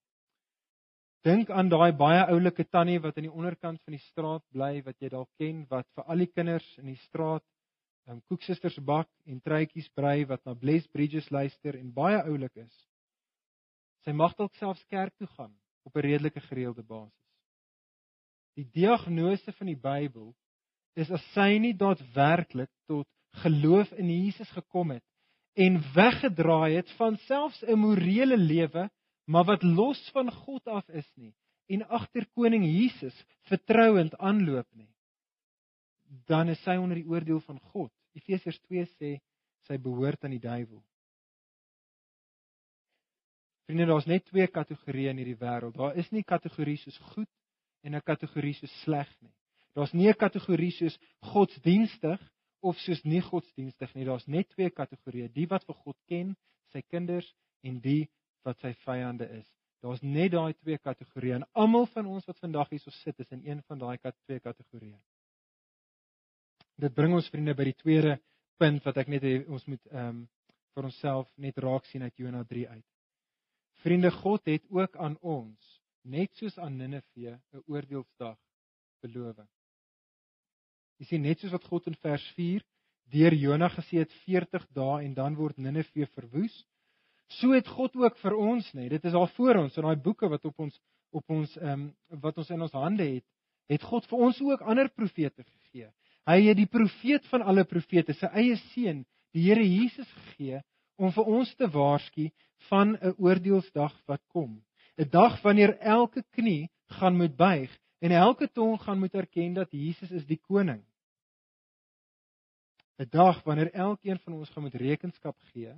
Dink 1.25 1.49
aan 1.49 1.71
daai 1.73 1.89
baie 1.97 2.21
oulike 2.29 2.67
tannie 2.69 2.99
wat 3.01 3.15
aan 3.17 3.25
die 3.25 3.33
onderkant 3.33 3.79
van 3.81 3.95
die 3.95 4.03
straat 4.11 4.43
bly 4.53 4.83
wat 4.85 4.99
jy 5.01 5.09
dalk 5.09 5.29
ken 5.41 5.63
wat 5.71 5.87
vir 5.97 6.03
al 6.05 6.21
die 6.21 6.29
kinders 6.29 6.67
in 6.77 6.91
die 6.91 6.99
straat 7.07 7.41
um, 8.05 8.19
koeksusters 8.29 8.77
bak 8.85 9.09
en 9.25 9.39
truitjies 9.41 9.87
brei 9.97 10.19
wat 10.29 10.43
na 10.45 10.53
Bless 10.53 10.85
Bridges 10.93 11.31
luister 11.33 11.79
en 11.79 11.89
baie 11.95 12.19
oulik 12.21 12.53
is. 12.61 12.75
Sy 14.05 14.13
mag 14.13 14.35
dalk 14.37 14.53
selfs 14.59 14.85
kerk 14.93 15.15
toe 15.17 15.27
gaan 15.33 15.53
op 15.89 15.97
'n 15.97 16.05
redelike 16.05 16.41
gereelde 16.45 16.83
basis. 16.83 17.17
Die 18.55 18.69
diagnose 18.71 19.51
van 19.57 19.67
die 19.67 19.81
Bybel 19.81 20.35
is 20.95 21.09
as 21.11 21.25
sy 21.33 21.57
nie 21.57 21.73
daadwerklik 21.73 22.69
tot 22.87 23.07
geloof 23.41 23.91
in 23.97 24.09
Jesus 24.13 24.51
gekom 24.53 24.93
het 24.93 25.03
en 25.57 25.81
weggedraai 25.95 26.75
het 26.75 26.91
van 26.99 27.17
selfs 27.25 27.63
'n 27.63 27.79
morele 27.79 28.37
lewe, 28.37 28.89
maar 29.25 29.45
wat 29.45 29.63
los 29.63 30.01
van 30.13 30.31
God 30.31 30.67
af 30.67 30.89
is 30.89 31.07
nie 31.15 31.33
en 31.65 31.87
agter 31.89 32.27
koning 32.37 32.63
Jesus 32.65 33.15
vertrouend 33.49 34.13
aanloop 34.17 34.67
nie, 34.77 34.89
dan 36.29 36.49
is 36.53 36.61
sy 36.63 36.75
onder 36.77 36.99
die 36.99 37.09
oordeel 37.09 37.41
van 37.47 37.57
God. 37.73 37.91
Efesiërs 38.15 38.59
2 38.67 38.85
sê 38.95 39.15
sy 39.65 39.77
behoort 39.81 40.23
aan 40.23 40.35
die 40.35 40.43
duiwel. 40.43 40.83
Vriende, 43.65 43.87
daar's 43.89 44.05
net 44.05 44.27
twee 44.29 44.45
kategorieë 44.45 45.15
in 45.15 45.23
hierdie 45.23 45.39
wêreld. 45.41 45.73
Daar 45.73 45.97
is 45.97 46.11
nie 46.13 46.21
kategorieë 46.23 46.83
soos 46.83 46.99
goed 47.15 47.31
en 47.81 47.95
'n 47.95 48.05
kategorie 48.05 48.53
soos 48.53 48.73
sleg 48.83 49.09
nie. 49.21 49.33
Daar's 49.73 49.93
nie 49.93 50.07
'n 50.07 50.13
kategorie 50.13 50.71
soos 50.71 50.97
godsdienstig 51.33 52.21
of 52.61 52.77
soos 52.77 53.03
nie 53.03 53.21
godsdienstig 53.21 53.95
nie. 53.95 54.05
Daar's 54.05 54.27
net 54.27 54.49
twee 54.49 54.69
kategorieë: 54.69 55.33
die 55.33 55.47
wat 55.47 55.65
vir 55.65 55.75
God 55.75 55.97
ken, 56.07 56.35
sy 56.71 56.81
kinders 56.81 57.33
en 57.63 57.79
die 57.79 58.09
wat 58.45 58.59
sy 58.61 58.73
vyande 58.85 59.27
is. 59.39 59.47
Daar's 59.83 60.01
net 60.01 60.31
daai 60.33 60.53
twee 60.53 60.77
kategorieë 60.81 61.39
en 61.39 61.47
almal 61.53 61.85
van 61.93 62.07
ons 62.09 62.25
wat 62.29 62.39
vandag 62.41 62.71
hier 62.73 62.81
so 62.81 62.93
sit 63.01 63.19
is 63.19 63.31
in 63.35 63.43
een 63.45 63.61
van 63.67 63.81
daai 63.81 63.97
twee 63.99 64.39
kategorieë. 64.39 64.97
Dit 66.81 66.93
bring 66.93 67.13
ons 67.13 67.29
vriende 67.31 67.53
by 67.55 67.69
die 67.69 67.77
tweede 67.77 68.17
punt 68.59 68.83
wat 68.87 68.97
ek 68.97 69.11
net 69.11 69.27
ons 69.47 69.67
moet 69.69 69.91
ehm 69.91 70.07
um, 70.07 70.23
vir 70.75 70.87
onsself 70.89 71.29
net 71.39 71.57
raak 71.63 71.85
sien 71.87 72.03
uit 72.03 72.17
Jona 72.19 72.41
3 72.43 72.65
uit. 72.67 72.87
Vriende, 73.79 74.09
God 74.11 74.49
het 74.51 74.65
ook 74.67 74.97
aan 74.99 75.15
ons 75.21 75.69
net 76.03 76.33
soos 76.35 76.57
aan 76.59 76.75
Ninive 76.77 77.39
'n 77.53 77.63
oordeelsdag 77.65 78.37
beloof. 79.01 79.39
Jy 80.99 81.05
sien 81.05 81.21
net 81.21 81.39
soos 81.39 81.51
wat 81.51 81.63
God 81.63 81.87
in 81.87 81.95
vers 81.95 82.25
4 82.35 82.63
deur 83.13 83.33
Jona 83.33 83.69
gesê 83.69 84.01
het 84.03 84.13
40 84.25 84.67
dae 84.73 85.03
en 85.05 85.13
dan 85.13 85.35
word 85.35 85.57
Ninive 85.57 86.07
verwoes, 86.17 86.65
so 87.27 87.53
het 87.53 87.67
God 87.67 87.95
ook 87.95 88.17
vir 88.21 88.35
ons 88.37 88.67
net. 88.73 88.89
Dit 88.89 89.05
is 89.05 89.13
al 89.13 89.27
voor 89.35 89.63
ons 89.63 89.77
in 89.77 89.87
daai 89.87 90.01
boeke 90.01 90.29
wat 90.29 90.45
op 90.45 90.59
ons 90.59 90.77
op 91.15 91.31
ons 91.31 91.57
ehm 91.57 91.87
um, 91.87 92.21
wat 92.21 92.37
ons 92.37 92.49
in 92.51 92.61
ons 92.61 92.73
hande 92.75 93.05
het, 93.07 93.25
het 93.71 93.83
God 93.83 94.05
vir 94.09 94.23
ons 94.27 94.41
ook 94.41 94.61
ander 94.61 94.89
profete 94.89 95.43
gegee. 95.43 95.89
Hy 96.25 96.39
het 96.47 96.57
die 96.57 96.69
profeet 96.69 97.25
van 97.31 97.45
alle 97.45 97.63
profete, 97.69 98.13
sy 98.13 98.27
eie 98.33 98.57
seun, 98.73 99.03
die 99.33 99.45
Here 99.45 99.63
Jesus 99.63 100.09
gegee 100.11 100.61
om 100.97 101.11
vir 101.15 101.29
ons 101.37 101.51
te 101.55 101.67
waarsku 101.71 102.29
van 102.69 102.95
'n 102.95 103.15
oordeelsdag 103.17 103.95
wat 104.07 104.21
kom. 104.27 104.61
'n 104.97 105.09
dag 105.09 105.41
wanneer 105.41 105.77
elke 105.79 106.23
knie 106.31 106.69
gaan 106.99 107.17
moet 107.17 107.35
buig 107.35 107.71
en 107.99 108.11
elke 108.11 108.47
tong 108.47 108.79
gaan 108.81 108.99
moet 108.99 109.13
erken 109.13 109.53
dat 109.53 109.71
Jesus 109.71 110.11
is 110.11 110.25
die 110.25 110.39
koning. 110.39 110.83
'n 112.99 113.09
dag 113.09 113.43
wanneer 113.43 113.71
elkeen 113.73 114.19
van 114.19 114.33
ons 114.33 114.49
gaan 114.49 114.63
moet 114.63 114.75
rekenskap 114.75 115.37
gee 115.53 115.73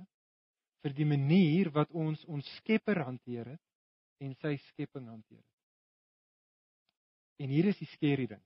vir 0.82 0.94
die 0.94 1.06
manier 1.08 1.70
wat 1.74 1.90
ons 1.90 2.24
ons 2.30 2.46
Skepper 2.58 3.02
hanteer 3.04 3.54
het 3.54 4.24
en 4.24 4.34
sy 4.42 4.56
skepping 4.70 5.06
hanteer 5.08 5.40
het. 5.40 5.56
En 7.38 7.50
hier 7.54 7.68
is 7.70 7.78
die 7.78 7.90
skerry 7.94 8.26
ding. 8.30 8.42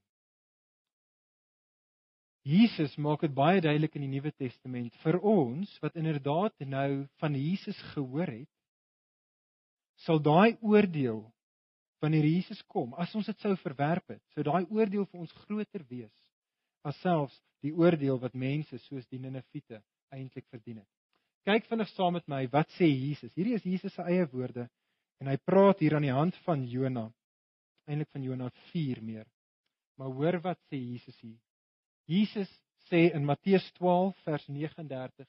Jesus 2.42 2.96
maak 2.98 3.22
dit 3.22 3.34
baie 3.34 3.60
duidelik 3.62 3.94
in 3.96 4.04
die 4.04 4.14
Nuwe 4.16 4.32
Testament 4.34 4.96
vir 5.04 5.20
ons 5.22 5.70
wat 5.84 5.94
inderdaad 5.96 6.64
nou 6.66 7.04
van 7.22 7.38
Jesus 7.38 7.78
gehoor 7.92 8.32
het 8.34 8.50
sal 10.02 10.18
daai 10.18 10.58
oordeel 10.60 11.22
wanneer 12.02 12.26
Jesus 12.26 12.58
kom, 12.66 12.96
as 12.98 13.12
ons 13.14 13.28
dit 13.30 13.44
sou 13.44 13.52
verwerp 13.62 14.08
het, 14.10 14.22
sou 14.34 14.42
daai 14.42 14.66
oordeel 14.66 15.06
vir 15.06 15.20
ons 15.22 15.34
groter 15.44 15.84
wees 15.86 16.16
as 16.82 16.98
selfs 16.98 17.36
die 17.62 17.70
oordeel 17.70 18.18
wat 18.18 18.34
mense 18.34 18.78
soos 18.88 19.06
die 19.06 19.20
Ninivite 19.22 19.78
eintlik 20.10 20.48
verdien 20.50 20.80
het. 20.82 21.01
Kyk 21.48 21.66
vinnig 21.66 21.90
saam 21.96 22.14
met 22.14 22.28
my, 22.30 22.44
wat 22.52 22.70
sê 22.78 22.86
Jesus? 22.86 23.32
Hierdie 23.34 23.56
is 23.58 23.66
Jesus 23.66 23.94
se 23.96 24.04
eie 24.06 24.26
woorde 24.30 24.68
en 25.22 25.30
hy 25.30 25.36
praat 25.46 25.82
hier 25.82 25.96
aan 25.96 26.06
die 26.06 26.14
hand 26.14 26.36
van 26.46 26.64
Jona. 26.66 27.08
Eintlik 27.86 28.10
van 28.14 28.22
Jona 28.26 28.48
4 28.70 29.02
meer. 29.02 29.26
Maar 29.98 30.14
hoor 30.14 30.38
wat 30.42 30.58
sê 30.70 30.78
Jesus 30.78 31.18
hier. 31.22 31.38
Jesus 32.10 32.50
sê 32.88 33.08
in 33.14 33.26
Matteus 33.26 33.66
12 33.78 34.16
vers 34.26 34.46
39: 34.48 35.28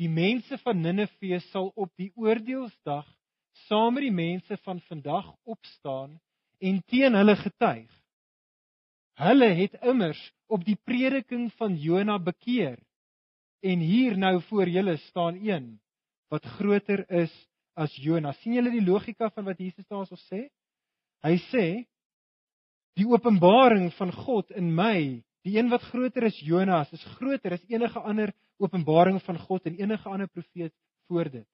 Die 0.00 0.08
mense 0.08 0.56
van 0.64 0.80
Ninive 0.80 1.40
sal 1.50 1.72
op 1.76 1.92
die 2.00 2.10
oordeelsdag 2.16 3.08
saam 3.66 3.96
met 3.96 4.06
die 4.06 4.14
mense 4.14 4.56
van 4.64 4.80
vandag 4.88 5.32
opstaan 5.44 6.16
en 6.60 6.82
teen 6.88 7.16
hulle 7.16 7.36
getuig. 7.36 7.90
Hulle 9.20 9.48
het 9.58 9.76
immers 9.84 10.20
op 10.48 10.64
die 10.64 10.78
prediking 10.84 11.50
van 11.58 11.76
Jona 11.76 12.16
bekeer. 12.18 12.78
En 13.60 13.78
hier 13.78 14.16
nou 14.18 14.40
voor 14.48 14.68
julle 14.68 14.96
staan 14.96 15.38
een 15.44 15.80
wat 16.30 16.44
groter 16.44 17.04
is 17.10 17.32
as 17.74 17.94
Jona. 17.96 18.32
sien 18.32 18.54
julle 18.54 18.70
die 18.70 18.84
logika 18.84 19.30
van 19.30 19.44
wat 19.44 19.58
Jesus 19.58 19.86
daarso 19.88 20.16
sê? 20.28 20.48
Hy 21.24 21.36
sê 21.50 21.64
die 22.98 23.06
openbaring 23.06 23.90
van 23.96 24.12
God 24.12 24.50
in 24.56 24.72
my, 24.74 25.22
die 25.46 25.56
een 25.56 25.70
wat 25.70 25.84
groter 25.92 26.26
is 26.28 26.38
Jonas, 26.44 26.90
is 26.92 27.04
groter 27.16 27.56
as 27.56 27.64
enige 27.68 28.00
ander 28.00 28.32
openbaring 28.60 29.20
van 29.24 29.38
God 29.38 29.66
en 29.66 29.78
enige 29.80 30.08
ander 30.08 30.28
profeet 30.28 30.72
voor 31.08 31.30
dit. 31.30 31.46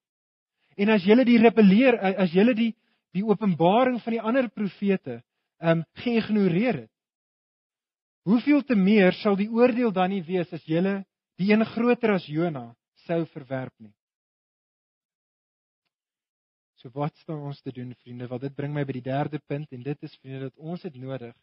En 0.76 0.90
as 0.92 1.04
julle 1.06 1.24
die 1.24 1.38
rebelleer, 1.40 1.98
as 1.98 2.34
julle 2.34 2.54
die 2.54 2.72
die 3.16 3.24
openbaring 3.24 3.96
van 4.04 4.12
die 4.12 4.20
ander 4.20 4.48
profete 4.52 5.22
ehm 5.62 5.78
um, 5.78 5.84
geïgnoreer 6.02 6.82
het. 6.82 6.90
Hoeveel 8.28 8.60
te 8.66 8.76
meer 8.76 9.14
sal 9.22 9.38
die 9.38 9.48
oordeel 9.48 9.92
dan 9.94 10.10
nie 10.12 10.20
wees 10.26 10.50
as 10.52 10.64
julle 10.68 10.98
die 11.36 11.52
een 11.52 11.64
groter 11.64 12.14
as 12.16 12.26
Jona 12.26 12.70
sou 13.06 13.24
verwerp 13.32 13.74
nie. 13.78 13.94
So 16.80 16.90
wat 16.94 17.16
staan 17.22 17.44
ons 17.48 17.60
te 17.62 17.72
doen 17.72 17.94
vriende? 18.02 18.28
Want 18.28 18.42
dit 18.46 18.54
bring 18.54 18.74
my 18.74 18.84
by 18.84 18.98
die 18.98 19.04
derde 19.04 19.40
punt 19.48 19.72
en 19.72 19.82
dit 19.82 20.02
is 20.02 20.16
vriende 20.20 20.48
dat 20.48 20.56
ons 20.56 20.82
het 20.82 20.96
nodig 20.96 21.34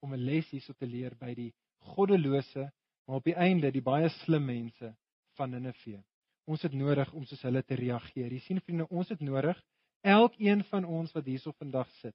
om 0.00 0.14
'n 0.14 0.24
les 0.24 0.48
hierso 0.50 0.72
te 0.72 0.86
leer 0.86 1.14
by 1.14 1.34
die 1.34 1.52
goddelose 1.94 2.70
maar 3.06 3.16
op 3.16 3.24
die 3.24 3.34
einde 3.34 3.70
die 3.72 3.82
baie 3.82 4.08
slim 4.20 4.44
mense 4.44 4.92
van 5.38 5.50
Ninive. 5.50 6.02
Ons 6.44 6.62
het 6.62 6.72
nodig 6.72 7.12
om 7.12 7.24
soos 7.24 7.42
hulle 7.42 7.62
te 7.62 7.74
reageer. 7.74 8.32
Jy 8.32 8.40
sien 8.40 8.60
vriende, 8.60 8.88
ons 8.88 9.08
het 9.08 9.20
nodig 9.20 9.56
elkeen 10.02 10.64
van 10.64 10.84
ons 10.84 11.12
wat 11.12 11.24
hierso 11.24 11.52
vandag 11.52 11.88
sit, 12.00 12.14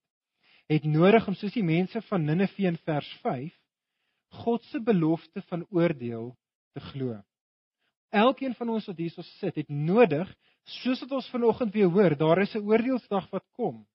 het 0.70 0.86
nodig 0.86 1.28
om 1.28 1.36
soos 1.36 1.54
die 1.54 1.66
mense 1.66 2.02
van 2.02 2.26
Ninive 2.26 2.68
in 2.70 2.78
vers 2.78 3.10
5 3.22 3.58
God 4.44 4.64
se 4.70 4.80
belofte 4.80 5.42
van 5.50 5.66
oordeel 5.70 6.32
te 6.74 6.84
glo. 6.92 7.18
Elkeen 8.14 8.54
van 8.54 8.70
ons 8.70 8.86
wat 8.90 9.00
hierso 9.02 9.26
sit, 9.40 9.56
het 9.56 9.70
nodig, 9.70 10.30
soos 10.82 11.02
wat 11.02 11.16
ons 11.18 11.30
vanoggend 11.34 11.74
weer 11.74 11.90
hoor, 11.90 12.16
daar 12.18 12.42
is 12.42 12.54
'n 12.56 12.66
oordeelsdag 12.66 13.30
wat 13.30 13.46
kom. 13.58 13.86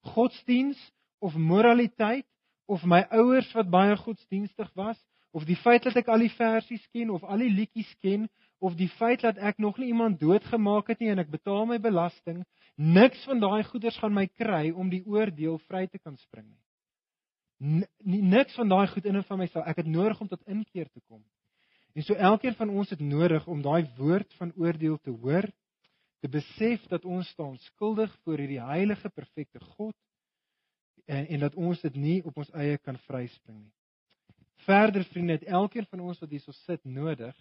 Godsdiens 0.00 0.78
of 1.18 1.34
moraliteit 1.34 2.26
of 2.66 2.84
my 2.84 3.06
ouers 3.10 3.52
wat 3.52 3.70
baie 3.70 3.96
godsdienstig 3.96 4.70
was 4.74 4.98
of 5.30 5.44
die 5.44 5.56
feit 5.56 5.82
dat 5.82 5.96
ek 5.96 6.08
al 6.08 6.22
die 6.24 6.32
versies 6.32 6.84
ken 6.92 7.10
of 7.10 7.24
al 7.24 7.38
die 7.38 7.52
liedjies 7.52 7.92
ken 8.00 8.28
of 8.58 8.76
die 8.76 8.88
feit 8.88 9.20
dat 9.20 9.36
ek 9.36 9.58
nog 9.58 9.78
nie 9.78 9.88
iemand 9.92 10.20
doodgemaak 10.20 10.88
het 10.88 11.00
nie 11.00 11.10
en 11.12 11.18
ek 11.18 11.30
betaal 11.30 11.66
my 11.66 11.78
belasting, 11.78 12.44
niks 12.76 13.24
van 13.24 13.40
daai 13.40 13.64
goeders 13.64 13.98
gaan 14.00 14.14
my 14.16 14.26
kry 14.26 14.70
om 14.72 14.88
die 14.90 15.04
oordeel 15.04 15.58
vry 15.68 15.86
te 15.86 15.98
kan 15.98 16.16
spring 16.16 16.46
nie. 16.48 16.62
Niks 18.04 18.54
van 18.54 18.68
daai 18.68 18.86
goed 18.92 19.04
in 19.08 19.16
en 19.16 19.24
van 19.24 19.38
myself. 19.40 19.64
Ek 19.66 19.80
het 19.80 19.88
nodig 19.88 20.20
om 20.20 20.28
tot 20.28 20.42
inkeer 20.44 20.88
te 20.92 21.00
kom. 21.08 21.22
En 21.96 22.04
so 22.04 22.14
elkeen 22.14 22.54
van 22.54 22.68
ons 22.68 22.90
het 22.92 23.00
nodig 23.00 23.46
om 23.48 23.62
daai 23.64 23.86
woord 23.96 24.34
van 24.36 24.50
oordeel 24.60 24.98
te 25.00 25.10
hoor, 25.10 25.46
te 26.20 26.28
besef 26.28 26.82
dat 26.92 27.06
ons 27.08 27.28
staan 27.32 27.56
skuldig 27.70 28.12
voor 28.24 28.42
hierdie 28.42 28.60
heilige, 28.60 29.08
perfekte 29.08 29.62
God 29.78 29.96
en 31.06 31.24
en 31.26 31.40
dat 31.40 31.54
ons 31.54 31.80
dit 31.80 31.96
nie 31.96 32.18
op 32.28 32.36
ons 32.36 32.52
eie 32.52 32.76
kan 32.84 32.98
vryspring 33.06 33.62
nie. 33.62 33.72
Verder 34.68 35.04
vriende, 35.08 35.38
het 35.38 35.48
elkeen 35.48 35.88
van 35.88 36.04
ons 36.04 36.20
wat 36.20 36.36
hierso 36.36 36.52
sit 36.66 36.84
nodig 36.84 37.32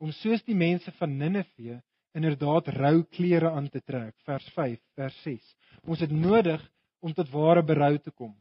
om 0.00 0.12
soos 0.22 0.40
die 0.48 0.56
mense 0.56 0.92
van 0.96 1.16
Ninive 1.20 1.80
inderdaad 2.16 2.72
rou 2.80 3.02
klere 3.04 3.50
aan 3.52 3.68
te 3.68 3.82
trek. 3.84 4.14
Vers 4.24 4.46
5, 4.54 4.80
vers 4.96 5.22
6. 5.26 5.56
Ons 5.84 6.00
het 6.00 6.12
nodig 6.14 6.62
om 7.04 7.12
tot 7.12 7.28
ware 7.36 7.62
berou 7.62 7.98
te 7.98 8.10
kom. 8.16 8.32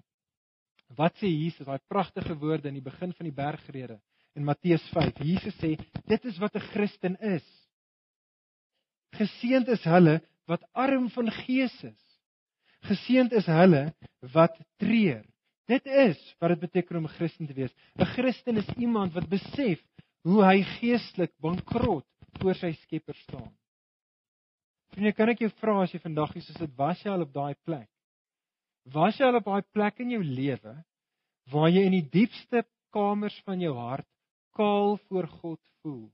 Wat 0.96 1.20
sê 1.20 1.28
Jesus, 1.28 1.68
daai 1.68 1.84
pragtige 1.92 2.38
woorde 2.40 2.72
in 2.72 2.80
die 2.80 2.86
begin 2.86 3.12
van 3.18 3.28
die 3.28 3.36
bergrede 3.36 4.00
in 4.40 4.48
Matteus 4.48 4.84
5. 4.96 5.20
Jesus 5.28 5.56
sê, 5.60 5.76
dit 6.08 6.26
is 6.26 6.38
wat 6.40 6.56
'n 6.56 6.68
Christen 6.72 7.16
is. 7.20 7.46
Geseend 9.20 9.68
is 9.68 9.84
hulle 9.84 10.22
wat 10.48 10.64
arm 10.74 11.10
van 11.10 11.32
gees 11.44 11.76
is. 11.84 12.04
Geseend 12.88 13.34
is 13.34 13.46
hulle 13.46 13.94
wat 14.34 14.56
treur. 14.80 15.26
Dit 15.68 15.86
is 15.86 16.18
wat 16.40 16.56
dit 16.56 16.60
beteken 16.60 16.98
om 16.98 17.06
'n 17.06 17.16
Christen 17.18 17.48
te 17.48 17.54
wees. 17.54 17.74
'n 18.00 18.06
Christen 18.16 18.58
is 18.58 18.70
iemand 18.78 19.14
wat 19.14 19.30
besef 19.30 19.84
hoe 20.24 20.44
hy 20.44 20.64
geestelik 20.64 21.34
bankrot 21.40 22.06
voor 22.40 22.56
sy 22.56 22.72
Skepper 22.72 23.16
staan. 23.16 23.54
Vriende, 24.92 25.14
kan 25.14 25.30
ek 25.30 25.40
jou 25.40 25.52
vra 25.62 25.82
as 25.84 25.92
jy 25.94 26.00
vandag 26.00 26.34
hier 26.34 26.42
sit, 26.42 26.76
was 26.78 27.04
jy 27.04 27.12
al 27.12 27.22
op 27.22 27.34
daai 27.34 27.56
plek? 27.66 27.90
Was 28.86 29.20
jy 29.20 29.26
al 29.26 29.36
op 29.36 29.46
daai 29.46 29.62
plek 29.72 30.00
in 30.00 30.12
jou 30.12 30.24
lewe 30.24 30.84
waar 31.52 31.70
jy 31.70 31.86
in 31.86 31.92
die 31.92 32.10
diepste 32.10 32.64
kamers 32.94 33.38
van 33.46 33.62
jou 33.62 33.76
hart 33.78 34.08
kaal 34.60 34.98
voor 35.08 35.28
God 35.40 35.60
voel? 35.82 36.06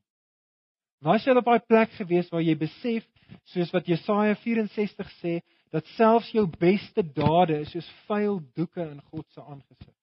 Was 1.06 1.26
jy 1.26 1.36
op 1.38 1.46
daai 1.46 1.62
plek 1.66 1.94
gewees 1.98 2.30
waar 2.34 2.46
jy 2.46 2.56
besef 2.58 3.06
soos 3.52 3.72
wat 3.74 3.90
Jesaja 3.90 4.38
64 4.42 5.12
sê 5.20 5.40
dat 5.74 5.86
selfs 5.98 6.32
jou 6.34 6.46
beste 6.60 7.04
dade 7.18 7.64
soos 7.72 7.88
vuil 8.08 8.40
doeke 8.58 8.86
in 8.86 9.02
God 9.12 9.26
se 9.34 9.42
aangesig? 9.42 9.94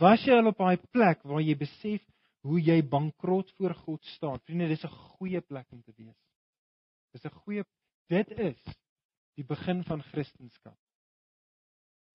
Was 0.00 0.24
jy 0.26 0.36
al 0.38 0.50
op 0.52 0.58
daai 0.58 0.78
plek 0.92 1.22
waar 1.28 1.42
jy 1.42 1.56
besef 1.58 2.02
hoe 2.42 2.58
jy 2.58 2.80
bankrot 2.82 3.50
voor 3.58 3.74
God 3.84 4.04
staan? 4.16 4.40
Vriende, 4.46 4.68
dis 4.68 4.84
'n 4.84 4.98
goeie 5.16 5.40
plek 5.40 5.66
om 5.70 5.82
te 5.82 5.92
wees. 5.96 6.18
Dis 7.12 7.24
'n 7.24 7.38
goeie 7.44 7.64
dit 8.08 8.30
is 8.38 8.60
die 9.38 9.44
begin 9.44 9.82
van 9.84 10.02
Christendom. 10.02 10.76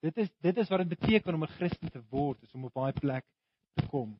Dit 0.01 0.17
is 0.17 0.29
dit 0.45 0.57
is 0.57 0.69
wat 0.69 0.83
dit 0.83 0.93
beteken 0.99 1.33
om 1.33 1.43
'n 1.43 1.55
Christen 1.57 1.91
te 1.91 2.01
word, 2.09 2.43
is 2.43 2.53
om 2.53 2.65
op 2.65 2.73
daai 2.73 2.93
plek 2.93 3.25
te 3.73 3.87
kom. 3.87 4.19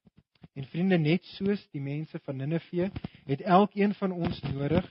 En 0.57 0.65
vriende, 0.65 0.97
net 0.97 1.25
soos 1.35 1.61
die 1.69 1.81
mense 1.81 2.17
van 2.25 2.39
Ninive, 2.41 2.89
het 3.29 3.41
elkeen 3.45 3.93
van 3.99 4.11
ons 4.15 4.39
nodig 4.49 4.85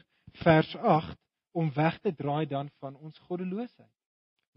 vers 0.44 0.74
8 0.76 1.16
om 1.56 1.72
weg 1.74 1.98
te 2.04 2.12
draai 2.14 2.46
dan 2.46 2.68
van 2.78 2.94
ons 2.96 3.18
goddeloosheid. 3.26 3.90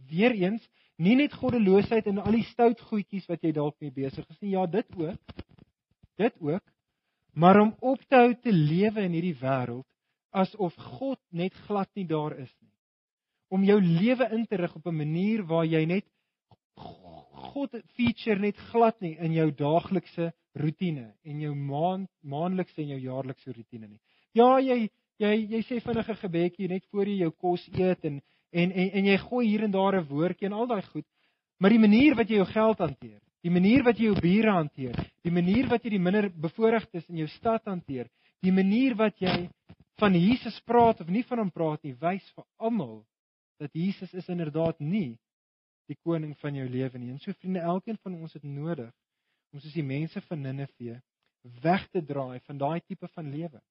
Weereens, 0.09 0.65
nie 1.01 1.15
net 1.17 1.33
goddeloosheid 1.33 2.07
en 2.11 2.21
al 2.21 2.37
die 2.37 2.45
stout 2.51 2.81
goedjies 2.91 3.25
wat 3.31 3.41
jy 3.43 3.53
dalk 3.55 3.79
mee 3.81 3.95
besig 3.95 4.27
is 4.27 4.37
nie, 4.43 4.53
ja, 4.53 4.67
dit 4.67 4.99
ook. 4.99 5.33
Dit 6.19 6.35
ook. 6.43 6.63
Maar 7.33 7.61
om 7.63 7.73
op 7.79 8.03
te 8.05 8.19
hou 8.19 8.33
te 8.35 8.53
lewe 8.53 9.05
in 9.07 9.15
hierdie 9.17 9.37
wêreld 9.41 9.87
asof 10.29 10.75
God 10.99 11.19
net 11.33 11.55
glad 11.65 11.89
nie 11.97 12.05
daar 12.05 12.35
is 12.37 12.51
nie. 12.61 12.73
Om 13.49 13.63
jou 13.65 13.79
lewe 13.81 14.27
in 14.35 14.45
te 14.45 14.59
rig 14.61 14.75
op 14.75 14.85
'n 14.85 14.97
manier 14.97 15.41
waar 15.43 15.65
jy 15.65 15.85
net 15.85 16.05
God 17.49 17.73
feature 17.95 18.39
net 18.39 18.57
glad 18.69 18.99
nie 19.01 19.15
in 19.17 19.33
jou 19.33 19.49
daaglikse 19.51 20.33
rotine 20.55 21.13
en 21.23 21.41
jou 21.41 21.53
maand 21.55 22.09
maandelikse 22.21 22.81
en 22.81 22.95
jou 22.95 22.99
jaarlikse 22.99 23.53
rotine 23.53 23.87
nie. 23.87 23.99
Ja, 24.33 24.57
jy 24.59 24.89
jy 25.19 25.35
jy 25.51 25.61
sê 25.67 25.79
vinnige 25.83 26.15
gebedjie 26.15 26.69
net 26.71 26.85
voor 26.91 27.07
jy 27.07 27.23
jou 27.25 27.31
kos 27.31 27.65
eet 27.73 28.05
en 28.05 28.21
en 28.51 28.71
en, 28.71 28.91
en 28.97 29.05
jy 29.05 29.17
gooi 29.17 29.47
hier 29.47 29.63
en 29.63 29.71
daar 29.71 29.99
'n 29.99 30.07
woordjie 30.09 30.47
en 30.47 30.53
al 30.53 30.67
daai 30.67 30.81
goed. 30.81 31.05
Maar 31.59 31.69
die 31.69 31.79
manier 31.79 32.15
wat 32.15 32.29
jy 32.29 32.35
jou 32.35 32.45
geld 32.45 32.79
hanteer, 32.79 33.19
die 33.43 33.51
manier 33.51 33.83
wat 33.83 33.97
jy 33.99 34.05
jou 34.05 34.19
bure 34.21 34.51
hanteer, 34.51 34.95
die 35.23 35.31
manier 35.31 35.67
wat 35.67 35.83
jy 35.83 35.89
die 35.89 35.99
minder 35.99 36.29
bevoorregtes 36.29 37.09
in 37.09 37.17
jou 37.17 37.27
stad 37.27 37.65
hanteer, 37.65 38.07
die 38.41 38.51
manier 38.51 38.95
wat 38.95 39.19
jy 39.19 39.49
van 39.99 40.15
Jesus 40.15 40.59
praat 40.65 41.01
of 41.01 41.07
nie 41.07 41.23
van 41.23 41.39
hom 41.39 41.51
praat 41.51 41.83
nie, 41.83 41.93
wys 41.99 42.23
vir 42.35 42.45
almal 42.57 43.03
dat 43.59 43.73
Jesus 43.75 44.13
is 44.13 44.29
inderdaad 44.29 44.79
nie 44.79 45.17
die 45.89 45.97
koning 46.05 46.35
van 46.39 46.55
jou 46.55 46.67
lewe 46.69 46.99
nie. 46.99 47.11
En 47.11 47.19
so 47.19 47.33
vriende, 47.33 47.59
elkeen 47.59 47.97
van 48.03 48.15
ons 48.15 48.33
het 48.33 48.43
nodig 48.43 48.93
om 49.53 49.59
soos 49.59 49.75
die 49.75 49.85
mense 49.85 50.21
van 50.27 50.41
Ninive 50.41 50.99
weg 51.63 51.85
te 51.93 52.01
draai 52.05 52.39
van 52.45 52.57
daai 52.57 52.81
tipe 52.81 53.07
van 53.15 53.29
lewe. 53.31 53.61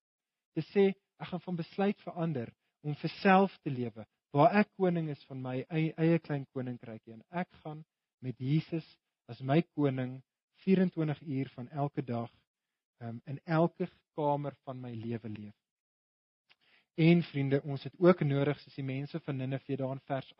Te 0.56 0.64
sê 0.72 0.88
ek 1.18 1.30
gaan 1.32 1.44
van 1.44 1.58
besluit 1.58 2.00
verander 2.06 2.52
om 2.86 2.94
vir 2.96 3.12
self 3.20 3.54
te 3.62 3.70
lewe 3.70 4.06
waar 4.36 4.58
ek 4.60 4.68
koning 4.76 5.08
is 5.10 5.22
van 5.28 5.40
my 5.42 5.54
eie, 5.72 5.92
eie 5.96 6.18
klein 6.20 6.44
koninkrykie 6.52 7.14
en 7.14 7.22
ek 7.42 7.48
gaan 7.62 7.84
met 8.24 8.36
Jesus 8.38 8.84
as 9.28 9.40
my 9.40 9.62
koning 9.76 10.18
24 10.64 11.22
uur 11.22 11.50
van 11.54 11.68
elke 11.68 12.02
dag 12.02 12.30
um, 13.00 13.20
in 13.24 13.40
elke 13.44 13.88
kamer 14.18 14.56
van 14.66 14.80
my 14.80 14.92
lewe 14.92 15.28
leef. 15.28 15.56
En 16.98 17.22
vriende, 17.22 17.62
ons 17.62 17.82
het 17.86 17.94
ook 18.02 18.24
nodig 18.26 18.58
soos 18.60 18.74
die 18.74 18.84
mense 18.84 19.20
van 19.22 19.38
Ninive 19.38 19.76
daar 19.78 19.94
in 19.94 20.02
vers 20.10 20.32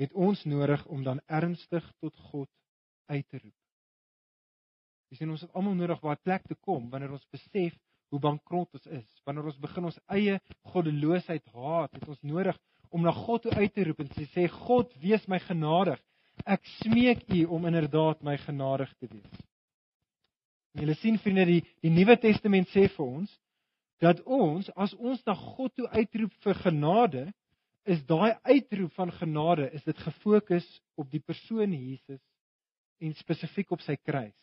het 0.00 0.12
ons 0.12 0.44
nodig 0.44 0.86
om 0.86 1.02
dan 1.04 1.20
ernstig 1.26 1.84
tot 2.00 2.16
God 2.30 2.50
uit 3.06 3.28
te 3.28 3.38
roep. 3.38 3.63
Dis 5.14 5.22
en 5.22 5.30
ons 5.30 5.42
het 5.46 5.52
almal 5.54 5.76
nodig 5.78 6.00
waar 6.02 6.18
plek 6.18 6.42
te 6.50 6.56
kom 6.66 6.88
wanneer 6.90 7.12
ons 7.14 7.26
besef 7.30 7.74
hoe 8.10 8.18
bankrot 8.18 8.72
ons 8.74 8.88
is. 8.98 9.10
Wanneer 9.22 9.46
ons 9.46 9.60
begin 9.62 9.86
ons 9.86 9.98
eie 10.10 10.40
goddeloosheid 10.72 11.44
haat, 11.54 11.92
het 11.94 12.08
ons 12.10 12.24
nodig 12.26 12.58
om 12.90 13.06
na 13.06 13.12
God 13.14 13.44
toe 13.44 13.52
uit 13.54 13.70
te 13.74 13.84
roep 13.86 14.02
en 14.02 14.10
te 14.10 14.26
sê 14.32 14.48
God, 14.50 14.90
wees 14.98 15.22
my 15.30 15.38
genadig. 15.46 16.00
Ek 16.50 16.66
smeek 16.80 17.22
U 17.30 17.44
om 17.54 17.70
inderdaad 17.70 18.26
my 18.26 18.34
genadig 18.42 18.90
te 18.98 19.06
wees. 19.12 19.38
En 20.74 20.82
julle 20.82 20.98
sien 20.98 21.20
vriende, 21.22 21.46
die 21.46 21.62
die 21.86 21.94
Nuwe 21.94 22.18
Testament 22.18 22.74
sê 22.74 22.88
vir 22.90 23.06
ons 23.06 23.38
dat 24.02 24.18
ons 24.26 24.66
as 24.74 24.96
ons 24.98 25.22
na 25.28 25.36
God 25.38 25.76
toe 25.78 25.86
uitroep 25.94 26.34
vir 26.42 26.58
genade, 26.64 27.28
is 27.86 28.02
daai 28.10 28.34
uitroep 28.50 28.98
van 28.98 29.14
genade 29.14 29.70
is 29.78 29.86
dit 29.86 30.02
gefokus 30.08 30.66
op 30.98 31.06
die 31.14 31.22
persoon 31.22 31.70
Jesus 31.70 32.18
en 32.98 33.14
spesifiek 33.14 33.70
op 33.70 33.86
sy 33.86 33.94
kruis. 34.02 34.34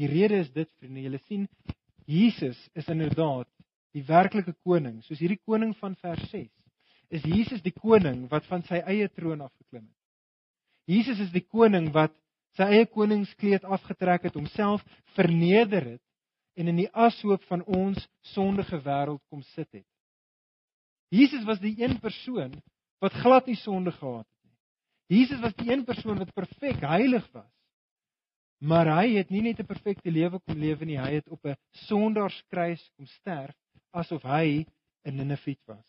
Die 0.00 0.08
rede 0.08 0.40
is 0.42 0.50
dit 0.52 0.70
vriende, 0.78 1.04
julle 1.04 1.20
sien 1.26 1.48
Jesus 2.08 2.58
is 2.74 2.88
inderdaad 2.90 3.48
die 3.92 4.04
werklike 4.08 4.54
koning, 4.64 5.02
soos 5.04 5.20
hierdie 5.20 5.40
koning 5.44 5.74
van 5.78 5.94
vers 6.00 6.22
6. 6.30 6.48
Is 7.12 7.24
Jesus 7.28 7.60
die 7.62 7.74
koning 7.76 8.24
wat 8.30 8.46
van 8.48 8.64
sy 8.64 8.80
eie 8.88 9.08
troon 9.12 9.44
afgeklim 9.44 9.84
het? 9.84 9.98
Jesus 10.88 11.20
is 11.22 11.30
die 11.34 11.44
koning 11.44 11.90
wat 11.94 12.14
sy 12.56 12.66
eie 12.72 12.86
koningskleed 12.88 13.64
afgetrek 13.64 14.26
het, 14.28 14.36
homself 14.36 14.82
verneder 15.16 15.94
het 15.94 16.02
en 16.58 16.68
in 16.68 16.82
die 16.82 16.90
ashoop 16.92 17.44
van 17.48 17.62
ons 17.64 18.00
sondige 18.32 18.80
wêreld 18.84 19.22
kom 19.32 19.44
sit 19.54 19.68
het. 19.72 19.88
Jesus 21.12 21.44
was 21.48 21.60
die 21.60 21.74
een 21.80 21.98
persoon 22.00 22.56
wat 23.04 23.16
glad 23.20 23.48
nie 23.48 23.58
sonde 23.60 23.92
gehad 23.92 24.26
het 24.26 24.48
nie. 24.48 25.20
Jesus 25.20 25.40
was 25.40 25.56
die 25.60 25.70
een 25.72 25.84
persoon 25.84 26.20
wat 26.20 26.32
perfek 26.36 26.80
heilig 26.80 27.24
was. 27.32 27.50
Maar 28.62 28.92
hy 29.00 29.16
het 29.16 29.30
nie 29.30 29.42
net 29.42 29.58
'n 29.58 29.66
perfekte 29.66 30.10
lewe 30.10 30.38
kom 30.38 30.58
lewe 30.58 30.84
nie, 30.84 30.98
hy 30.98 31.14
het 31.18 31.28
op 31.28 31.44
'n 31.46 31.56
sondaarskruis 31.88 32.90
kom 32.96 33.06
sterf 33.06 33.56
asof 33.90 34.22
hy 34.22 34.66
'n 35.04 35.16
Ninifiet 35.16 35.60
was. 35.66 35.88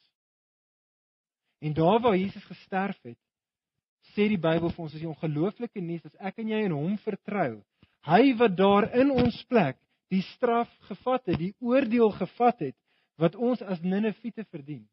En 1.61 1.73
daar 1.73 1.99
waar 1.99 2.17
Jesus 2.17 2.43
gesterf 2.43 2.97
het, 3.01 3.19
sê 4.13 4.27
die 4.27 4.37
Bybel 4.37 4.69
vir 4.69 4.83
ons 4.83 4.93
as 4.93 4.99
die 4.99 5.09
ongelooflike 5.09 5.81
nuus 5.81 6.05
as 6.05 6.15
ek 6.19 6.39
en 6.39 6.49
jy 6.49 6.63
in 6.65 6.71
hom 6.71 6.97
vertrou, 6.97 7.63
hy 8.01 8.33
wat 8.35 8.57
daar 8.57 8.89
in 8.99 9.11
ons 9.11 9.43
plek 9.43 9.77
die 10.09 10.21
straf 10.21 10.69
gevat 10.89 11.25
het, 11.25 11.39
die 11.39 11.55
oordeel 11.59 12.11
gevat 12.11 12.59
het 12.59 12.75
wat 13.17 13.35
ons 13.35 13.61
as 13.61 13.81
Ninifiete 13.81 14.43
verdien. 14.43 14.83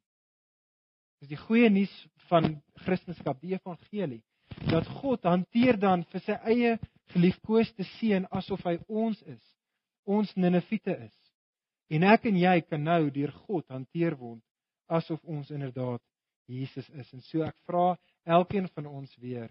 Dis 1.21 1.29
die 1.29 1.37
goeie 1.37 1.71
nuus 1.71 1.93
van 2.29 2.62
Christendom, 2.75 3.37
die 3.40 3.55
evangelie, 3.57 4.23
dat 4.71 4.87
God 4.87 5.25
hanteer 5.25 5.79
dan 5.81 6.05
vir 6.12 6.21
sy 6.21 6.37
eie 6.45 6.79
geliefkoeste 7.14 7.85
seun 7.96 8.27
asof 8.31 8.62
hy 8.66 8.77
ons 8.88 9.20
is, 9.29 9.42
ons 10.07 10.31
Ninifiete 10.37 10.94
is. 10.96 11.16
En 11.90 12.07
ek 12.07 12.29
en 12.31 12.38
jy 12.38 12.61
kan 12.68 12.83
nou 12.87 13.11
deur 13.11 13.33
God 13.46 13.66
hanteer 13.73 14.16
word 14.18 14.42
asof 14.90 15.23
ons 15.25 15.51
inderdaad 15.55 16.03
Jesus 16.51 16.88
is. 16.99 17.11
En 17.14 17.23
so 17.29 17.44
ek 17.46 17.57
vra 17.66 17.94
elkeen 18.27 18.66
van 18.75 18.88
ons 18.90 19.12
weer, 19.23 19.51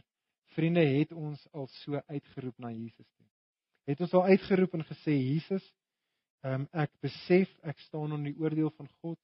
vriende, 0.55 0.83
het 0.83 1.13
ons 1.15 1.41
al 1.53 1.67
so 1.79 1.99
uitgeroep 2.09 2.57
na 2.59 2.71
Jesus 2.73 3.07
toe? 3.07 3.27
Het 3.87 4.01
ons 4.03 4.15
al 4.19 4.33
uitgeroep 4.33 4.75
en 4.75 4.87
gesê 4.87 5.15
Jesus, 5.15 5.63
um, 6.43 6.67
ek 6.75 6.91
besef 7.03 7.51
ek 7.67 7.79
staan 7.87 8.11
onder 8.11 8.31
die 8.31 8.39
oordeel 8.39 8.71
van 8.75 8.89
God. 8.99 9.19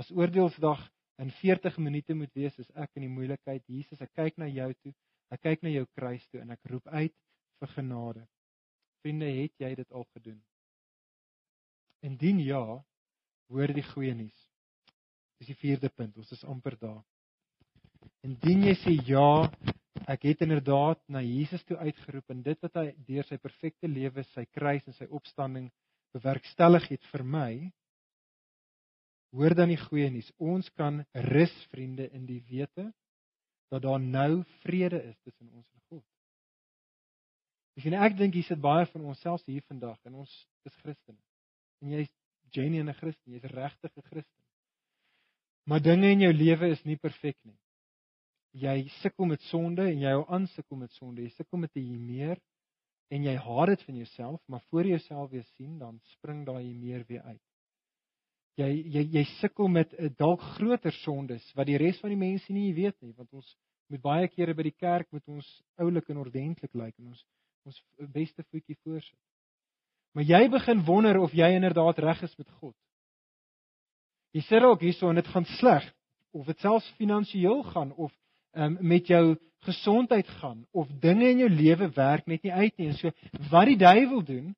As 0.00 0.08
oordeelsdag 0.16 0.80
in 1.20 1.30
40 1.30 1.78
minute 1.78 2.14
moet 2.14 2.32
wees 2.34 2.56
as 2.58 2.70
ek 2.80 2.96
in 2.96 3.04
die 3.04 3.12
moeilikheid 3.12 3.64
Jesus 3.68 4.00
ek 4.00 4.12
kyk 4.16 4.38
na 4.40 4.48
jou 4.48 4.70
toe 4.80 4.92
ek 5.34 5.42
kyk 5.44 5.66
na 5.66 5.72
jou 5.74 5.84
kruis 5.98 6.22
toe 6.32 6.40
en 6.40 6.54
ek 6.54 6.70
roep 6.72 6.86
uit 6.88 7.12
vir 7.60 7.72
genade 7.76 8.26
vriende 9.02 9.30
het 9.40 9.64
jy 9.64 9.72
dit 9.78 9.92
al 9.92 10.06
gedoen 10.14 10.38
indien 12.10 12.40
ja 12.44 12.62
hoor 13.50 13.74
die 13.76 13.86
goeie 13.92 14.14
nuus 14.14 14.46
dis 15.40 15.52
die 15.52 15.60
vierde 15.62 15.92
punt 15.96 16.16
ons 16.20 16.32
is 16.36 16.46
amper 16.54 16.78
daar 16.80 17.02
indien 18.26 18.66
jy 18.68 18.76
sê 18.84 18.96
ja 19.08 19.28
ek 20.10 20.24
het 20.30 20.46
inderdaad 20.46 21.02
na 21.08 21.22
Jesus 21.24 21.64
toe 21.68 21.78
uitgeroep 21.78 22.32
en 22.34 22.42
dit 22.46 22.66
wat 22.66 22.80
hy 22.80 22.88
deur 23.08 23.28
sy 23.28 23.38
perfekte 23.38 23.88
lewe 23.88 24.24
sy 24.34 24.46
kruis 24.56 24.86
en 24.88 24.96
sy 24.96 25.08
opstanding 25.20 25.68
bewerkstellig 26.16 26.88
het 26.90 27.12
vir 27.12 27.26
my 27.36 27.52
Hoor 29.30 29.54
dan 29.54 29.70
die 29.70 29.78
goeie 29.78 30.08
nuus. 30.10 30.30
Ons 30.42 30.68
kan 30.74 31.04
rus 31.30 31.52
vriende 31.70 32.08
in 32.16 32.26
die 32.26 32.40
wete 32.48 32.88
dat 33.70 33.84
daar 33.84 34.00
nou 34.02 34.42
vrede 34.64 34.98
is 35.06 35.18
tussen 35.22 35.52
ons 35.54 35.66
en 35.70 35.82
God. 35.86 36.04
Ek 37.76 37.84
sien 37.84 37.96
ek 37.96 38.16
dink 38.18 38.34
hier 38.34 38.46
sit 38.46 38.60
baie 38.60 38.86
van 38.92 39.06
ons 39.12 39.22
selfs 39.24 39.46
hier 39.48 39.64
vandag 39.68 39.98
en 40.08 40.20
ons 40.24 40.32
is 40.68 40.76
Christene. 40.82 41.18
En 41.80 41.94
jy's 41.94 42.10
genuine 42.54 42.90
'n 42.90 42.98
Christen, 42.98 43.32
jy's 43.32 43.44
'n 43.44 43.54
regte 43.54 43.88
Christen. 43.88 44.44
Maar 45.66 45.80
dinge 45.80 46.10
in 46.10 46.20
jou 46.20 46.32
lewe 46.32 46.70
is 46.70 46.84
nie 46.84 46.96
perfek 46.96 47.36
nie. 47.44 47.58
Jy 48.52 48.88
sukkel 49.02 49.26
met 49.26 49.40
sonde 49.42 49.82
en 49.82 50.00
jy 50.00 50.10
hou 50.10 50.24
aan 50.28 50.46
sukkel 50.46 50.76
met 50.76 50.90
sonde. 50.92 51.22
Jy 51.22 51.30
sukkel 51.30 51.58
met 51.58 51.76
'n 51.76 51.80
hier 51.80 52.38
en 53.10 53.22
jy 53.22 53.36
haat 53.36 53.68
dit 53.68 53.82
van 53.82 53.96
jouself, 53.96 54.40
maar 54.48 54.62
voor 54.70 54.84
jy 54.84 54.90
jouself 54.90 55.30
weer 55.30 55.46
sien, 55.56 55.78
dan 55.78 56.00
spring 56.16 56.44
daai 56.46 56.74
meer 56.74 57.04
weer 57.06 57.22
uit 57.22 57.42
jy 58.56 58.70
jy 58.92 59.02
jy 59.14 59.24
sukkel 59.40 59.68
met 59.68 59.92
'n 59.94 60.14
dalk 60.18 60.40
groter 60.40 60.92
sondes 60.92 61.52
wat 61.54 61.66
die 61.66 61.78
res 61.78 62.00
van 62.00 62.10
die 62.10 62.16
mense 62.28 62.52
nie 62.52 62.74
weet 62.74 63.00
nie 63.00 63.12
want 63.16 63.32
ons 63.32 63.56
Moet 63.90 64.02
baie 64.04 64.26
kere 64.30 64.54
by 64.54 64.62
die 64.68 64.76
kerk 64.78 65.08
met 65.10 65.24
ons 65.26 65.46
oulik 65.82 66.12
en 66.12 66.20
ordentlik 66.22 66.76
lyk 66.78 66.94
en 67.00 67.08
ons 67.10 67.22
ons 67.66 67.82
beste 68.12 68.44
voetjie 68.50 68.76
voorsit. 68.84 69.18
Maar 70.14 70.26
jy 70.26 70.48
begin 70.50 70.84
wonder 70.84 71.18
of 71.22 71.34
jy 71.36 71.52
inderdaad 71.54 71.98
reg 72.02 72.22
is 72.26 72.36
met 72.38 72.50
God. 72.58 72.74
Jy 74.34 74.42
sê 74.46 74.60
dalk 74.62 74.82
hierso 74.82 75.10
en 75.10 75.18
dit 75.18 75.30
gaan 75.30 75.46
sleg 75.58 75.86
of 76.34 76.46
dit 76.46 76.58
selfs 76.62 76.88
finansiëel 76.98 77.62
gaan 77.72 77.92
of 77.92 78.12
um, 78.54 78.76
met 78.80 79.06
jou 79.10 79.36
gesondheid 79.66 80.28
gaan 80.40 80.64
of 80.70 80.88
dinge 81.02 81.28
in 81.28 81.42
jou 81.44 81.50
lewe 81.50 81.90
werk 81.94 82.26
net 82.26 82.42
nie 82.46 82.52
uit 82.52 82.76
nie 82.78 82.88
en 82.88 82.98
so 82.98 83.10
wat 83.50 83.68
die 83.68 83.78
duiwel 83.80 84.22
doen, 84.24 84.52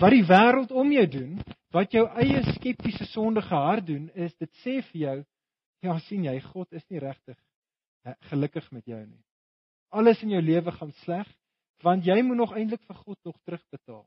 wat 0.00 0.12
die 0.12 0.24
wêreld 0.28 0.72
om 0.74 0.90
jou 0.92 1.06
doen, 1.08 1.38
wat 1.72 1.94
jou 1.94 2.04
eie 2.20 2.42
skeptiese 2.52 3.06
sondige 3.10 3.54
hart 3.54 3.86
doen, 3.88 4.10
is 4.14 4.34
dit 4.36 4.50
sê 4.62 4.80
vir 4.90 5.00
jou, 5.04 5.16
ja, 5.86 5.96
sien 6.06 6.26
jy, 6.28 6.34
God 6.52 6.68
is 6.76 6.84
nie 6.92 7.00
regtig 7.02 7.38
eh, 8.04 8.14
gelukkig 8.28 8.68
met 8.74 8.84
jou 8.86 9.00
nie. 9.00 9.22
Alles 9.92 10.20
in 10.24 10.34
jou 10.34 10.42
lewe 10.42 10.74
gaan 10.76 10.92
sleg 11.02 11.28
want 11.82 12.06
jy 12.06 12.18
moet 12.22 12.38
nog 12.38 12.54
eintlik 12.56 12.82
vir 12.86 12.98
God 13.02 13.18
nog 13.24 13.36
terugbetaal. 13.46 14.06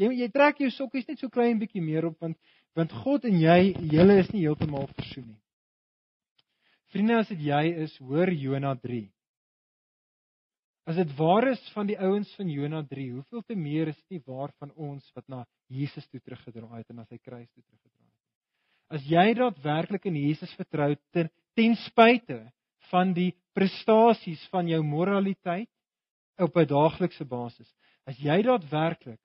Jy 0.00 0.10
jy 0.18 0.28
trek 0.34 0.58
jou 0.58 0.70
sokkies 0.74 1.06
net 1.08 1.20
so 1.22 1.30
klein 1.30 1.60
bietjie 1.60 1.82
meer 1.82 2.08
op 2.10 2.18
want 2.20 2.38
want 2.74 2.92
God 3.04 3.24
en 3.28 3.36
jy, 3.38 3.74
julle 3.92 4.18
is 4.18 4.30
nie 4.34 4.42
heeltemal 4.42 4.88
versoen 4.96 5.28
nie. 5.28 5.40
Vriende, 6.90 7.20
as 7.22 7.30
dit 7.30 7.44
jy 7.46 7.62
is, 7.84 7.92
hoor 8.02 8.32
Jona 8.34 8.72
3. 8.82 9.04
As 10.90 10.98
dit 10.98 11.12
waar 11.16 11.46
is 11.52 11.62
van 11.74 11.86
die 11.88 11.96
ouens 11.96 12.32
van 12.36 12.50
Jona 12.50 12.82
3, 12.86 13.06
hoeveel 13.14 13.44
te 13.46 13.56
meer 13.56 13.92
is 13.92 14.00
dit 14.02 14.18
nie 14.18 14.24
waar 14.26 14.52
van 14.58 14.72
ons 14.74 15.06
wat 15.16 15.24
na 15.32 15.44
Jesus 15.72 16.06
toe 16.10 16.20
teruggedraai 16.20 16.82
het 16.82 16.90
en 16.92 17.00
na 17.00 17.06
sy 17.06 17.18
kruis 17.18 17.48
toe 17.48 17.62
teruggedraai 17.62 18.10
het. 18.10 18.20
As 18.98 19.06
jy 19.08 19.24
daadwerklik 19.38 20.10
in 20.10 20.18
Jesus 20.18 20.52
vertrou 20.58 20.90
ten, 21.14 21.30
ten 21.56 21.78
spyte 21.86 22.42
van 22.90 23.14
die 23.16 23.30
prestasies 23.56 24.42
van 24.52 24.68
jou 24.68 24.82
moraliteit 24.84 25.70
op 26.38 26.56
'n 26.56 26.66
daaglikse 26.66 27.24
basis, 27.24 27.70
as 28.06 28.18
jy 28.18 28.42
daadwerklik 28.42 29.20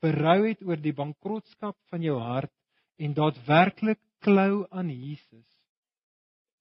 berou 0.00 0.46
het 0.46 0.62
oor 0.62 0.76
die 0.76 0.94
bankrotskap 0.94 1.76
van 1.90 2.02
jou 2.02 2.18
hart 2.20 2.52
en 2.98 3.14
daadwerklik 3.14 4.00
klou 4.20 4.66
aan 4.70 4.90
Jesus, 4.90 5.46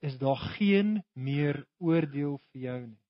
is 0.01 0.17
daar 0.17 0.39
geen 0.57 1.03
meer 1.13 1.65
oordeel 1.77 2.38
vir 2.51 2.61
jou 2.61 2.79
nie. 2.88 3.01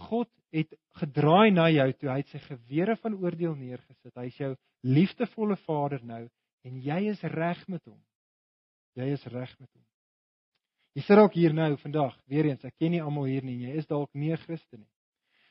God 0.00 0.30
het 0.50 0.74
gedraai 0.98 1.50
na 1.50 1.68
jou 1.70 1.92
toe, 1.92 2.10
hy 2.10 2.18
het 2.22 2.32
sy 2.32 2.40
gewere 2.44 2.96
van 2.96 3.14
oordeel 3.14 3.54
neergesit. 3.54 4.14
Hy 4.16 4.26
is 4.26 4.38
jou 4.40 4.54
liefdevolle 4.82 5.56
Vader 5.66 6.02
nou 6.04 6.24
en 6.66 6.80
jy 6.82 7.00
is 7.12 7.22
reg 7.22 7.60
met 7.68 7.84
hom. 7.86 8.00
Jy 8.98 9.12
is 9.14 9.24
reg 9.30 9.52
met 9.58 9.68
hom. 9.68 9.84
Jy 10.98 11.04
sit 11.06 11.20
ook 11.22 11.36
hier 11.38 11.54
nou 11.54 11.76
vandag, 11.78 12.16
weer 12.26 12.48
eens, 12.50 12.64
ek 12.66 12.74
ken 12.80 12.90
nie 12.96 13.02
almal 13.02 13.28
hier 13.30 13.44
nie, 13.46 13.60
jy 13.68 13.76
is 13.78 13.86
dalk 13.86 14.10
nie 14.14 14.32
'n 14.32 14.42
Christen 14.42 14.80
nie. 14.80 14.90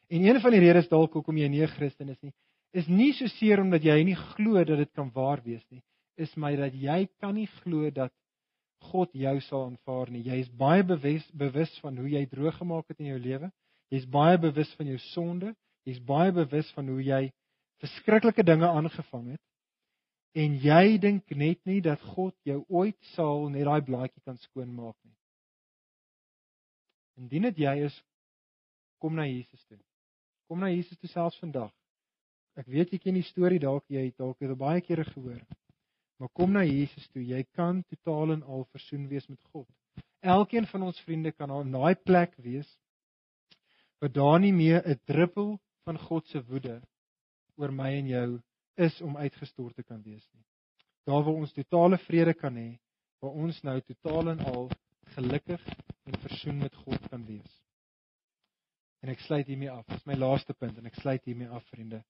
En 0.10 0.24
een 0.26 0.40
van 0.42 0.52
die 0.56 0.62
redes 0.64 0.90
dalk 0.90 1.14
hoekom 1.14 1.38
jy 1.38 1.48
nie 1.48 1.62
'n 1.62 1.76
Christen 1.76 2.10
is 2.10 2.22
nie, 2.22 2.34
is 2.74 2.88
nie 2.88 3.14
so 3.14 3.28
seer 3.28 3.62
omdat 3.62 3.84
jy 3.84 4.04
nie 4.04 4.16
glo 4.16 4.64
dat 4.64 4.78
dit 4.78 4.92
kan 4.94 5.12
waar 5.14 5.42
wees 5.44 5.66
nie, 5.70 5.84
is 6.18 6.36
my 6.36 6.56
dat 6.56 6.74
jy 6.74 7.08
kan 7.20 7.36
nie 7.36 7.48
glo 7.62 7.90
dat 7.90 8.14
God 8.92 9.12
jou 9.14 9.40
sal 9.42 9.66
aanvaar 9.66 10.10
nie. 10.12 10.24
Jy 10.24 10.40
is 10.40 10.50
baie 10.50 10.84
bewus 10.84 11.26
bewus 11.36 11.72
van 11.84 11.98
hoe 11.98 12.10
jy 12.10 12.26
droog 12.32 12.58
gemaak 12.58 12.88
het 12.88 13.00
in 13.00 13.12
jou 13.12 13.20
lewe. 13.20 13.52
Jy's 13.92 14.06
baie 14.08 14.38
bewus 14.38 14.72
van 14.78 14.88
jou 14.88 14.98
sonde. 15.12 15.54
Jy's 15.86 16.00
baie 16.00 16.32
bewus 16.32 16.72
van 16.78 16.88
hoe 16.88 17.02
jy 17.04 17.32
verskriklike 17.84 18.44
dinge 18.44 18.68
aangevang 18.68 19.32
het. 19.34 19.42
En 20.38 20.56
jy 20.62 20.98
dink 21.02 21.30
net 21.36 21.60
nie 21.66 21.82
dat 21.82 22.02
God 22.16 22.36
jou 22.48 22.62
ooit 22.70 22.98
sal 23.16 23.50
net 23.50 23.66
daai 23.66 23.82
blaadjie 23.82 24.22
kan 24.24 24.38
skoonmaak 24.38 24.96
nie. 25.04 25.16
Indien 27.20 27.50
dit 27.50 27.66
jy 27.66 27.76
is, 27.90 27.96
kom 29.02 29.16
na 29.16 29.26
Jesus 29.28 29.64
toe. 29.68 29.80
Kom 30.50 30.64
na 30.64 30.72
Jesus 30.74 30.98
toe 30.98 31.10
selfs 31.12 31.38
vandag. 31.38 31.70
Ek 32.58 32.66
weet 32.74 32.90
jy 32.92 32.98
ken 33.04 33.18
die 33.20 33.28
storie 33.28 33.62
dalk 33.62 33.86
jy 33.94 34.08
het 34.08 34.18
dalk 34.18 34.40
dit 34.42 34.58
baie 34.58 34.82
kere 34.82 35.06
gehoor. 35.06 35.44
Maar 36.20 36.32
kom 36.36 36.56
na 36.58 36.64
Jesus 36.66 37.06
toe. 37.14 37.22
Jy 37.22 37.44
kan 37.56 37.84
totaal 37.88 38.34
en 38.34 38.42
al 38.44 38.66
versoen 38.74 39.06
wees 39.12 39.30
met 39.30 39.40
God. 39.54 39.68
Elkeen 40.26 40.66
van 40.68 40.88
ons 40.90 41.00
vriende 41.06 41.32
kan 41.32 41.54
op 41.54 41.70
daai 41.72 41.96
plek 41.96 42.34
wees 42.44 42.68
waar 44.00 44.12
daar 44.16 44.40
nie 44.40 44.54
meer 44.56 44.82
'n 44.82 45.00
druppel 45.06 45.60
van 45.86 46.00
God 46.00 46.28
se 46.28 46.42
woede 46.50 46.82
oor 47.56 47.72
my 47.72 47.92
en 48.00 48.08
jou 48.08 48.42
is 48.76 49.02
om 49.02 49.18
uitgestort 49.18 49.76
te 49.76 49.84
kan 49.84 50.02
wees 50.02 50.28
nie. 50.34 50.46
Daar 51.06 51.24
waar 51.24 51.36
ons 51.36 51.54
totale 51.54 51.98
vrede 51.98 52.34
kan 52.34 52.56
hê, 52.56 52.80
waar 53.20 53.32
ons 53.32 53.62
nou 53.64 53.82
totaal 53.82 54.30
en 54.30 54.40
al 54.40 54.70
gelukkig 55.16 55.66
en 56.06 56.20
versoen 56.26 56.58
met 56.58 56.76
God 56.76 57.10
kan 57.10 57.26
wees. 57.26 57.69
En 59.00 59.12
ek 59.14 59.22
sluit 59.24 59.48
hiermee 59.48 59.72
af. 59.72 59.86
Dit 59.88 60.02
is 60.02 60.08
my 60.10 60.18
laaste 60.20 60.54
punt 60.54 60.78
en 60.78 60.90
ek 60.90 60.98
sluit 61.00 61.24
hiermee 61.28 61.50
af, 61.50 61.64
vriende. 61.72 62.02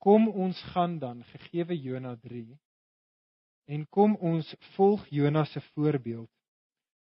Kom 0.00 0.28
ons 0.28 0.60
gaan 0.72 0.98
dan 0.98 1.24
gegeewe 1.32 1.76
Jona 1.76 2.14
3 2.16 2.44
en 3.70 3.86
kom 3.94 4.16
ons 4.16 4.48
volg 4.74 5.04
Jona 5.14 5.44
se 5.44 5.60
voorbeeld 5.74 6.30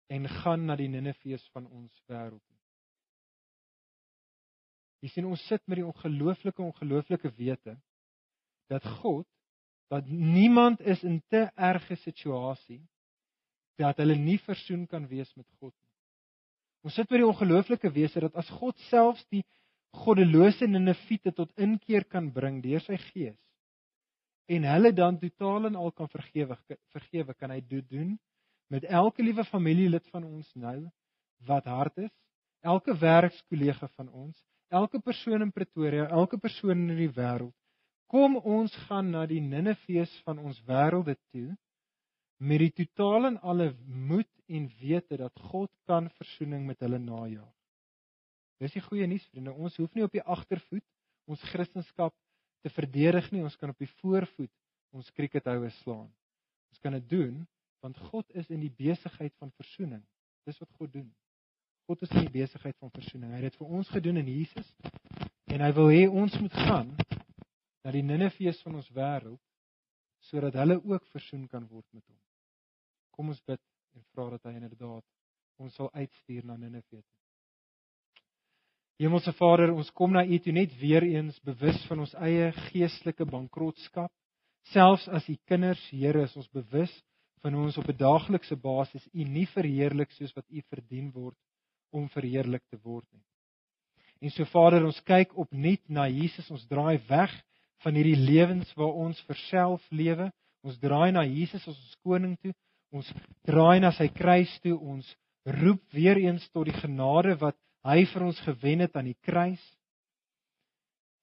en 0.07 0.29
gaan 0.29 0.65
na 0.67 0.77
die 0.79 0.89
Ninefees 0.89 1.45
van 1.53 1.67
ons 1.67 2.03
wêreld. 2.07 2.43
Jy 5.03 5.11
sien 5.13 5.27
ons 5.29 5.43
sit 5.51 5.63
met 5.67 5.81
die 5.81 5.87
ongelooflike 5.87 6.63
ongelooflike 6.63 7.31
wete 7.37 7.77
dat 8.71 8.87
God 9.03 9.27
dat 9.93 10.07
niemand 10.09 10.81
is 10.81 11.03
in 11.07 11.21
te 11.31 11.45
erge 11.55 11.99
situasie 12.03 12.81
dat 13.79 14.01
hulle 14.03 14.17
nie 14.19 14.39
versoen 14.43 14.87
kan 14.91 15.07
wees 15.11 15.31
met 15.37 15.47
God 15.61 15.75
nie. 15.75 15.86
Ons 16.87 16.95
sit 16.95 17.11
met 17.11 17.19
die 17.19 17.27
ongelooflike 17.27 17.91
wese 17.91 18.23
dat 18.23 18.37
as 18.39 18.51
God 18.61 18.79
selfs 18.87 19.25
die 19.35 19.43
goddelose 20.05 20.69
Ninefiete 20.71 21.33
tot 21.35 21.51
inkeer 21.59 22.05
kan 22.07 22.29
bring 22.31 22.61
deur 22.63 22.85
sy 22.85 22.99
gees 23.09 23.39
en 24.47 24.67
hulle 24.71 24.93
dan 24.95 25.19
totaal 25.19 25.67
en 25.67 25.79
al 25.81 25.91
kan 25.91 26.11
vergewe 26.13 26.55
vergewe 26.95 27.35
kan 27.35 27.51
hy 27.51 27.59
dit 27.61 27.89
doen 27.91 28.13
met 28.71 28.87
elke 28.87 29.25
liewe 29.27 29.43
familielid 29.49 30.07
van 30.13 30.29
ons 30.29 30.53
nou 30.55 30.77
wat 31.49 31.67
hard 31.67 31.99
is 32.07 32.13
elke 32.63 32.95
werkskollega 33.01 33.91
van 33.97 34.13
ons 34.13 34.39
elke 34.71 35.01
persoon 35.03 35.43
in 35.43 35.53
Pretoria 35.55 36.07
elke 36.21 36.39
persoon 36.39 36.89
in 36.91 36.99
die 36.99 37.13
wêreld. 37.19 37.55
Kom 38.11 38.37
ons 38.37 38.75
gaan 38.87 39.11
na 39.11 39.25
die 39.27 39.41
Ninefees 39.43 40.13
van 40.27 40.39
ons 40.39 40.59
wêrelde 40.67 41.17
toe 41.35 41.49
met 42.39 42.63
die 42.63 42.75
totaal 42.85 43.33
en 43.33 43.39
alle 43.43 43.73
moed 43.87 44.31
en 44.47 44.71
wete 44.81 45.19
dat 45.21 45.47
God 45.51 45.71
kan 45.87 46.11
verzoening 46.19 46.67
met 46.67 46.81
hulle 46.85 46.99
najaag 47.03 47.57
Dis 48.63 48.73
die 48.73 48.85
goeie 48.85 49.07
nuus 49.09 49.25
vriende. 49.33 49.53
Ons 49.53 49.77
hoef 49.81 49.93
nie 49.97 50.05
op 50.07 50.15
die 50.15 50.25
agtervoet 50.25 50.85
ons 51.29 51.43
kristendom 51.51 52.13
te 52.65 52.73
verdedig 52.73 53.29
nie. 53.35 53.43
Ons 53.45 53.59
kan 53.61 53.73
op 53.73 53.83
die 53.83 53.91
voorvoet 54.01 54.53
ons 54.97 55.11
krikethoue 55.13 55.69
slaan. 55.83 56.09
Ons 56.73 56.83
kan 56.83 56.97
dit 56.97 57.09
doen 57.11 57.45
want 57.85 57.99
God 58.09 58.27
is 58.35 58.49
in 58.51 58.63
die 58.65 58.73
besigheid 58.73 59.35
van 59.39 59.53
verzoening. 59.55 60.01
Dis 60.49 60.57
wat 60.59 60.71
God 60.79 60.91
doen. 60.95 61.11
God 61.87 62.01
is 62.03 62.11
in 62.17 62.25
die 62.25 62.33
besigheid 62.41 62.75
van 62.83 62.91
verzoening. 62.91 63.31
Hy 63.31 63.43
het 63.43 63.53
dit 63.53 63.59
vir 63.61 63.75
ons 63.79 63.91
gedoen 63.93 64.23
in 64.23 64.31
Jesus 64.33 64.73
en 65.53 65.63
hy 65.63 65.69
wil 65.77 65.93
hê 65.93 66.07
ons 66.09 66.39
moet 66.41 66.57
gaan 66.67 66.89
na 67.85 67.93
die 67.95 68.03
Ninefees 68.03 68.59
van 68.65 68.81
ons 68.81 68.89
wêreld 68.97 69.43
sodat 70.27 70.57
hulle 70.59 70.81
ook 70.81 71.05
versoen 71.13 71.45
kan 71.53 71.69
word 71.69 71.87
met 71.95 72.03
hom. 72.09 72.19
Kom 73.15 73.31
ons 73.31 73.45
bid 73.47 73.61
en 73.97 74.05
vra 74.13 74.31
dat 74.37 74.49
hy 74.49 74.57
inderdaad 74.59 75.05
ons 75.63 75.75
sal 75.75 75.89
uitstuur 75.97 76.45
na 76.45 76.57
Ninefees. 76.61 77.07
Hemelse 79.01 79.33
Vader, 79.37 79.73
ons 79.77 79.91
kom 79.97 80.15
na 80.17 80.23
U 80.25 80.39
toe 80.41 80.53
net 80.57 80.73
weer 80.81 81.05
eens 81.05 81.37
bewus 81.45 81.83
van 81.89 82.01
ons 82.05 82.15
eie 82.25 82.49
geestelike 82.71 83.27
bankrotskap. 83.29 84.13
Selfs 84.73 85.05
as 85.09 85.29
U 85.29 85.37
kinders, 85.49 85.83
Here, 85.93 86.25
is 86.25 86.37
ons 86.37 86.49
bewus 86.53 86.93
van 87.45 87.55
hoe 87.55 87.67
ons 87.69 87.77
op 87.79 87.89
'n 87.93 87.97
daaglikse 87.97 88.57
basis 88.57 89.05
U 89.13 89.25
nie 89.25 89.47
verheerlik 89.47 90.11
soos 90.13 90.33
wat 90.37 90.49
U 90.49 90.63
verdien 90.73 91.11
word 91.13 91.37
om 91.93 92.09
verheerlik 92.09 92.65
te 92.71 92.79
word 92.83 93.05
nie. 93.13 93.25
En 94.21 94.31
so 94.31 94.45
Vader, 94.45 94.85
ons 94.85 95.01
kyk 95.05 95.37
opnuut 95.37 95.83
na 95.89 96.09
Jesus, 96.09 96.51
ons 96.51 96.67
draai 96.67 96.99
weg 97.09 97.33
van 97.85 97.95
hierdie 97.95 98.17
lewens 98.17 98.73
waar 98.77 98.97
ons 98.97 99.21
vir 99.29 99.37
self 99.51 99.85
lewe. 99.91 100.31
Ons 100.65 100.79
draai 100.81 101.13
na 101.13 101.23
Jesus 101.25 101.69
as 101.69 101.77
ons 101.77 101.99
koning 102.03 102.37
toe. 102.41 102.53
Ons 102.97 103.13
draai 103.47 103.81
na 103.85 103.93
sy 103.97 104.09
kruis 104.15 104.53
toe. 104.65 104.77
Ons 104.79 105.09
roep 105.61 105.83
weer 105.95 106.19
eens 106.19 106.47
tot 106.51 106.67
die 106.69 106.77
genade 106.81 107.37
wat 107.41 107.57
hy 107.87 108.03
vir 108.11 108.25
ons 108.27 108.39
gewen 108.47 108.83
het 108.83 108.97
aan 108.99 109.11
die 109.13 109.21
kruis. 109.23 109.63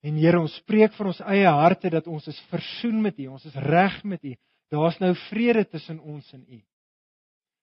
En 0.04 0.18
Here, 0.20 0.40
ons 0.40 0.54
spreek 0.60 0.92
vir 0.98 1.08
ons 1.12 1.20
eie 1.32 1.48
harte 1.48 1.90
dat 1.92 2.08
ons 2.08 2.26
is 2.28 2.40
versoen 2.50 3.00
met 3.04 3.18
U, 3.20 3.30
ons 3.36 3.44
is 3.48 3.56
reg 3.64 4.02
met 4.04 4.24
U. 4.24 4.34
Daar's 4.72 4.98
nou 5.00 5.12
vrede 5.30 5.64
tussen 5.68 6.00
ons 6.00 6.28
en 6.36 6.42
U. 6.44 6.60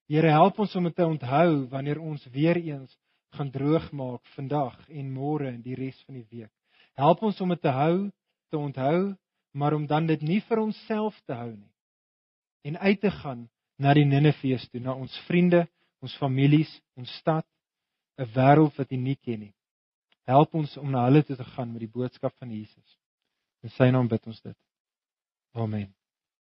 Here, 0.09 0.31
help 0.33 0.59
ons 0.59 0.73
om 0.75 0.89
dit 0.89 0.95
te 0.97 1.05
onthou 1.05 1.67
wanneer 1.69 2.01
ons 2.01 2.25
weer 2.33 2.57
eens 2.57 2.97
gaan 3.37 3.51
droogmaak 3.53 4.25
vandag 4.35 4.75
en 4.89 5.13
môre 5.13 5.47
en 5.53 5.61
die 5.63 5.77
res 5.77 5.97
van 6.07 6.17
die 6.17 6.27
week. 6.33 6.51
Help 6.99 7.21
ons 7.23 7.39
om 7.41 7.53
dit 7.53 7.61
te 7.61 7.71
hou, 7.71 8.09
te 8.51 8.59
onthou, 8.59 9.13
maar 9.55 9.77
om 9.77 9.85
dan 9.87 10.09
dit 10.09 10.21
nie 10.25 10.41
vir 10.49 10.59
onsself 10.65 11.15
te 11.25 11.37
hou 11.37 11.53
nie. 11.53 11.71
En 12.67 12.77
uit 12.77 12.99
te 13.01 13.11
gaan 13.21 13.45
na 13.81 13.93
die 13.97 14.05
Ninefees 14.05 14.67
toe, 14.69 14.81
na 14.83 14.93
ons 14.93 15.13
vriende, 15.27 15.65
ons 16.05 16.13
families, 16.21 16.71
ons 16.97 17.09
stad 17.21 17.45
'n 18.17 18.29
wêreld 18.35 18.77
wat 18.77 18.91
U 18.91 18.97
nie 18.97 19.15
ken 19.15 19.39
nie. 19.39 19.53
Help 20.29 20.53
ons 20.55 20.77
om 20.77 20.91
na 20.91 21.05
hulle 21.07 21.23
toe 21.23 21.35
te 21.35 21.47
gaan 21.55 21.71
met 21.71 21.81
die 21.81 21.95
boodskap 21.97 22.33
van 22.37 22.51
Jesus. 22.51 22.97
In 23.63 23.69
Sy 23.69 23.89
naam 23.91 24.07
bid 24.07 24.27
ons 24.27 24.41
dit. 24.41 24.57
Amen. 25.53 25.89